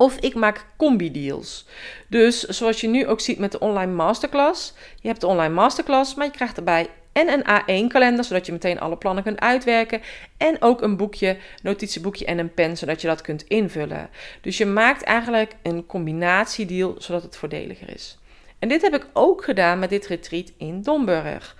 Of 0.00 0.16
ik 0.18 0.34
maak 0.34 0.66
combi-deals. 0.76 1.66
Dus 2.08 2.40
zoals 2.40 2.80
je 2.80 2.88
nu 2.88 3.06
ook 3.06 3.20
ziet 3.20 3.38
met 3.38 3.52
de 3.52 3.58
online 3.58 3.92
masterclass. 3.92 4.74
Je 5.00 5.08
hebt 5.08 5.20
de 5.20 5.26
online 5.26 5.54
masterclass, 5.54 6.14
maar 6.14 6.26
je 6.26 6.32
krijgt 6.32 6.56
erbij 6.56 6.88
en 7.12 7.32
een 7.32 7.44
A1-kalender, 7.86 8.24
zodat 8.24 8.46
je 8.46 8.52
meteen 8.52 8.80
alle 8.80 8.96
plannen 8.96 9.24
kunt 9.24 9.40
uitwerken. 9.40 10.00
En 10.36 10.62
ook 10.62 10.82
een 10.82 10.96
boekje, 10.96 11.36
notitieboekje 11.62 12.24
en 12.24 12.38
een 12.38 12.54
pen, 12.54 12.76
zodat 12.76 13.00
je 13.00 13.06
dat 13.06 13.20
kunt 13.20 13.42
invullen. 13.42 14.10
Dus 14.40 14.58
je 14.58 14.66
maakt 14.66 15.02
eigenlijk 15.02 15.54
een 15.62 15.86
combinatiedeal, 15.86 16.94
zodat 16.98 17.22
het 17.22 17.36
voordeliger 17.36 17.94
is. 17.94 18.18
En 18.58 18.68
dit 18.68 18.82
heb 18.82 18.94
ik 18.94 19.06
ook 19.12 19.44
gedaan 19.44 19.78
met 19.78 19.90
dit 19.90 20.06
retreat 20.06 20.52
in 20.56 20.82
Domburg. 20.82 21.56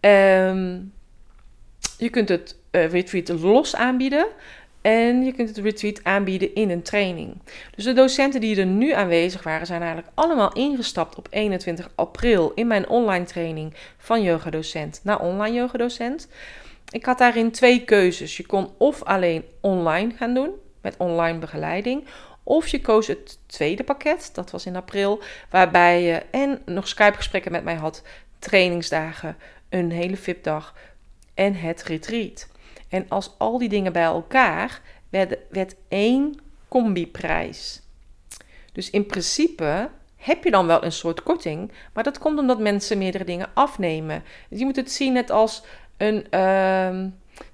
Um, 0.00 0.92
je 1.98 2.10
kunt 2.10 2.28
het 2.28 2.56
uh, 2.70 2.90
retreat 2.90 3.28
los 3.28 3.76
aanbieden. 3.76 4.26
En 4.80 5.24
je 5.24 5.32
kunt 5.32 5.48
het 5.48 5.58
retreat 5.58 6.04
aanbieden 6.04 6.54
in 6.54 6.70
een 6.70 6.82
training. 6.82 7.36
Dus 7.74 7.84
de 7.84 7.92
docenten 7.92 8.40
die 8.40 8.60
er 8.60 8.66
nu 8.66 8.92
aanwezig 8.92 9.42
waren, 9.42 9.66
zijn 9.66 9.82
eigenlijk 9.82 10.12
allemaal 10.14 10.52
ingestapt 10.52 11.16
op 11.16 11.26
21 11.30 11.90
april 11.94 12.52
in 12.54 12.66
mijn 12.66 12.88
online 12.88 13.24
training 13.24 13.74
van 13.98 14.22
yogadocent 14.22 15.00
naar 15.02 15.20
online 15.20 15.56
yogadocent. 15.56 16.28
Ik 16.90 17.04
had 17.04 17.18
daarin 17.18 17.50
twee 17.50 17.84
keuzes. 17.84 18.36
Je 18.36 18.46
kon 18.46 18.68
of 18.76 19.02
alleen 19.02 19.44
online 19.60 20.12
gaan 20.16 20.34
doen 20.34 20.50
met 20.80 20.94
online 20.96 21.38
begeleiding, 21.38 22.04
of 22.42 22.66
je 22.68 22.80
koos 22.80 23.06
het 23.06 23.38
tweede 23.46 23.84
pakket, 23.84 24.30
dat 24.32 24.50
was 24.50 24.66
in 24.66 24.76
april, 24.76 25.22
waarbij 25.50 26.02
je 26.02 26.22
en 26.30 26.62
nog 26.64 26.88
Skype-gesprekken 26.88 27.52
met 27.52 27.64
mij 27.64 27.74
had, 27.74 28.02
trainingsdagen, 28.38 29.36
een 29.68 29.90
hele 29.90 30.16
VIP-dag 30.16 30.74
en 31.34 31.54
het 31.54 31.82
retreat. 31.82 32.48
En 32.90 33.06
als 33.08 33.34
al 33.38 33.58
die 33.58 33.68
dingen 33.68 33.92
bij 33.92 34.02
elkaar 34.02 34.80
werd, 35.08 35.38
werd 35.50 35.74
één 35.88 36.40
combiprijs. 36.68 37.82
Dus 38.72 38.90
in 38.90 39.06
principe 39.06 39.88
heb 40.16 40.44
je 40.44 40.50
dan 40.50 40.66
wel 40.66 40.84
een 40.84 40.92
soort 40.92 41.22
korting, 41.22 41.72
maar 41.92 42.04
dat 42.04 42.18
komt 42.18 42.38
omdat 42.38 42.58
mensen 42.58 42.98
meerdere 42.98 43.24
dingen 43.24 43.50
afnemen. 43.54 44.22
Dus 44.48 44.58
je 44.58 44.64
moet 44.64 44.76
het 44.76 44.92
zien 44.92 45.12
net 45.12 45.30
als 45.30 45.62
een 45.96 46.26
uh, 46.30 47.04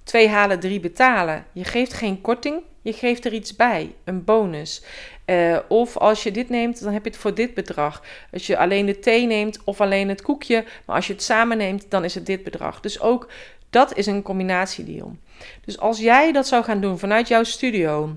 twee 0.03 0.29
halen, 0.29 0.61
drie 0.61 0.81
betalen. 0.81 1.45
Je 1.53 1.65
geeft 1.65 1.93
geen 1.93 2.21
korting, 2.21 2.63
je 2.83 2.93
geeft 2.93 3.25
er 3.25 3.33
iets 3.33 3.57
bij, 3.57 3.95
een 4.05 4.25
bonus. 4.25 4.83
Uh, 5.27 5.59
of 5.69 5.97
als 5.97 6.23
je 6.23 6.31
dit 6.31 6.49
neemt, 6.49 6.83
dan 6.83 6.93
heb 6.93 7.05
je 7.05 7.11
het 7.11 7.19
voor 7.19 7.35
dit 7.35 7.55
bedrag. 7.55 8.03
Als 8.33 8.47
je 8.47 8.59
alleen 8.59 8.87
de 8.87 8.99
thee 8.99 9.27
neemt 9.27 9.65
of 9.65 9.81
alleen 9.81 10.09
het 10.09 10.23
koekje, 10.23 10.65
maar 10.85 10.97
als 10.97 11.07
je 11.07 11.13
het 11.13 11.23
samen 11.23 11.57
neemt, 11.57 11.91
dan 11.91 12.05
is 12.05 12.15
het 12.15 12.27
dit 12.27 12.45
bedrag. 12.45 12.81
Dus 12.81 13.01
ook 13.01 13.29
dat 13.71 13.97
is 13.97 14.07
een 14.07 14.23
combinatiedeal. 14.23 15.17
Dus 15.65 15.79
als 15.79 15.99
jij 15.99 16.33
dat 16.33 16.47
zou 16.47 16.65
gaan 16.65 16.81
doen 16.81 16.99
vanuit 16.99 17.29
jouw 17.29 17.43
studio, 17.43 18.17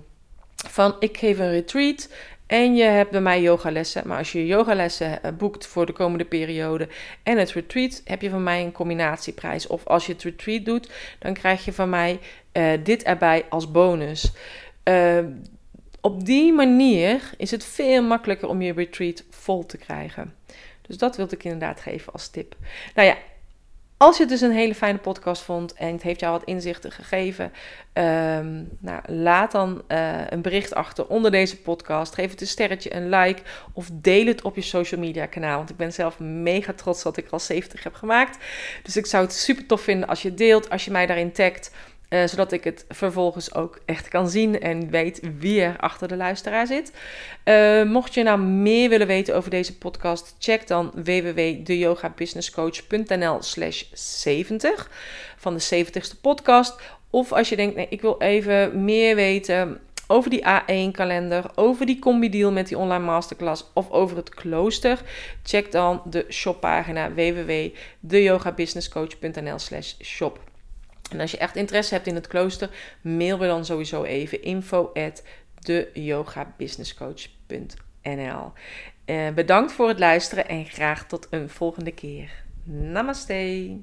van 0.68 0.96
ik 1.00 1.18
geef 1.18 1.40
een 1.40 1.52
retreat 1.52 2.10
en 2.50 2.76
je 2.76 2.84
hebt 2.84 3.12
bij 3.12 3.22
mij 3.22 3.42
yogalessen, 3.42 4.08
maar 4.08 4.18
als 4.18 4.32
je 4.32 4.46
yogalessen 4.46 5.24
eh, 5.24 5.32
boekt 5.32 5.68
voor 5.68 5.86
de 5.86 5.94
komende 5.94 6.26
periode 6.26 6.88
en 7.24 7.38
het 7.38 7.52
retreat, 7.52 8.02
heb 8.06 8.22
je 8.22 8.30
van 8.30 8.44
mij 8.44 8.64
een 8.64 8.72
combinatieprijs. 8.72 9.68
Of 9.68 9.86
als 9.86 10.06
je 10.06 10.14
het 10.14 10.24
retreat 10.24 10.66
doet, 10.66 10.92
dan 11.20 11.34
krijg 11.34 11.66
je 11.66 11.74
van 11.74 11.90
mij 11.90 12.20
uh, 12.54 12.72
dit 12.84 13.04
erbij 13.04 13.46
als 13.50 13.72
bonus. 13.72 14.32
Uh, 14.84 15.20
op 16.02 16.26
die 16.26 16.54
manier 16.54 17.32
is 17.38 17.52
het 17.52 17.66
veel 17.66 18.04
makkelijker 18.04 18.48
om 18.48 18.62
je 18.62 18.74
retreat 18.74 19.24
vol 19.30 19.66
te 19.66 19.78
krijgen. 19.78 20.34
Dus 20.82 20.98
dat 20.98 21.18
wilde 21.18 21.36
ik 21.36 21.44
inderdaad 21.44 21.82
geven 21.82 22.14
als 22.14 22.28
tip. 22.28 22.56
Nou 22.96 23.08
ja, 23.08 23.18
Als 24.00 24.16
je 24.16 24.24
het 24.24 24.32
dus 24.32 24.42
een 24.42 24.52
hele 24.52 24.76
fijne 24.76 24.98
podcast 24.98 25.42
vond 25.42 25.74
en 25.74 25.92
het 25.92 26.02
heeft 26.02 26.20
jou 26.20 26.32
wat 26.32 26.44
inzichten 26.44 26.92
gegeven, 26.92 27.52
ehm, 27.94 28.64
nou, 28.80 29.02
laat 29.06 29.52
dan 29.52 29.82
uh, 29.88 30.22
een 30.30 30.42
bericht 30.42 30.74
achter 30.74 31.08
onder 31.08 31.32
deze 31.32 31.58
podcast. 31.58 32.14
Geef 32.14 32.32
het 32.32 32.42
een 32.42 32.48
sterretje, 32.48 32.96
een 32.96 33.10
like 33.10 33.42
of 33.74 33.90
deel 33.94 34.26
het 34.26 34.42
op 34.42 34.56
je 34.56 34.62
social 34.62 35.02
media 35.02 35.26
kanaal. 35.26 35.58
Want 35.58 35.70
ik 35.70 35.78
ben 35.78 35.94
zelf 35.94 36.20
mega 36.20 36.74
trots 36.74 37.04
dat 37.04 37.18
ik 37.18 37.28
al 37.30 37.40
70 37.40 37.84
heb 37.84 37.94
gemaakt. 37.94 38.38
Dus 38.84 38.98
ik 38.98 39.06
zou 39.06 39.24
het 39.24 39.34
super 39.34 39.66
tof 39.66 39.82
vinden 39.82 40.08
als 40.10 40.22
je 40.22 40.34
deelt, 40.34 40.70
als 40.70 40.86
je 40.86 40.92
mij 40.92 41.06
daarin 41.06 41.32
tagt. 41.32 41.72
Uh, 42.10 42.26
zodat 42.26 42.52
ik 42.52 42.64
het 42.64 42.86
vervolgens 42.90 43.54
ook 43.54 43.80
echt 43.86 44.08
kan 44.08 44.30
zien 44.30 44.60
en 44.60 44.90
weet 44.90 45.22
wie 45.40 45.62
er 45.62 45.78
achter 45.78 46.08
de 46.08 46.16
luisteraar 46.16 46.68
zit. 46.68 46.92
Uh, 47.46 47.84
mocht 47.84 48.14
je 48.14 48.24
nou 48.24 48.40
meer 48.40 48.90
willen 48.90 49.08
weten 49.08 49.36
over 49.36 49.50
deze 49.50 49.78
podcast, 49.78 50.36
check 50.40 50.68
dan 50.68 50.92
www.deyogabusinesscoach.nl 50.96 53.42
slash 53.42 53.84
70 53.94 54.90
van 55.38 55.58
de 55.58 55.86
70ste 55.86 56.22
podcast. 56.22 56.82
Of 57.10 57.32
als 57.32 57.50
je 57.50 57.56
denkt, 57.56 57.76
nee, 57.76 57.88
ik 57.90 58.02
wil 58.02 58.16
even 58.20 58.86
meer 58.86 59.16
weten 59.16 59.80
over 60.08 60.30
die 60.30 60.46
A1-kalender, 60.46 61.46
over 61.56 61.86
die 61.86 62.00
combi-deal 62.00 62.52
met 62.52 62.68
die 62.68 62.78
online 62.78 63.06
masterclass 63.06 63.66
of 63.74 63.92
over 63.92 64.18
het 64.18 64.30
klooster, 64.30 65.02
check 65.44 65.72
dan 65.72 66.02
de 66.06 66.26
shoppagina 66.30 67.14
www.deyogabusinesscoach.nl 67.14 69.60
slash 69.60 69.94
shop. 70.02 70.49
En 71.10 71.20
als 71.20 71.32
je 71.32 71.38
echt 71.38 71.56
interesse 71.56 71.94
hebt 71.94 72.08
in 72.08 72.16
het 72.16 72.28
klooster, 72.28 72.70
mail 73.02 73.38
me 73.38 73.48
dan 73.48 73.66
sowieso 73.66 74.04
even 74.04 74.44
info 74.44 74.92
at 74.94 75.24
deyogabusinesscoach.nl 75.60 78.52
uh, 79.06 79.30
Bedankt 79.30 79.72
voor 79.72 79.88
het 79.88 80.00
luisteren 80.00 80.48
en 80.48 80.66
graag 80.66 81.08
tot 81.08 81.28
een 81.30 81.50
volgende 81.50 81.92
keer. 81.92 82.44
Namaste. 82.64 83.78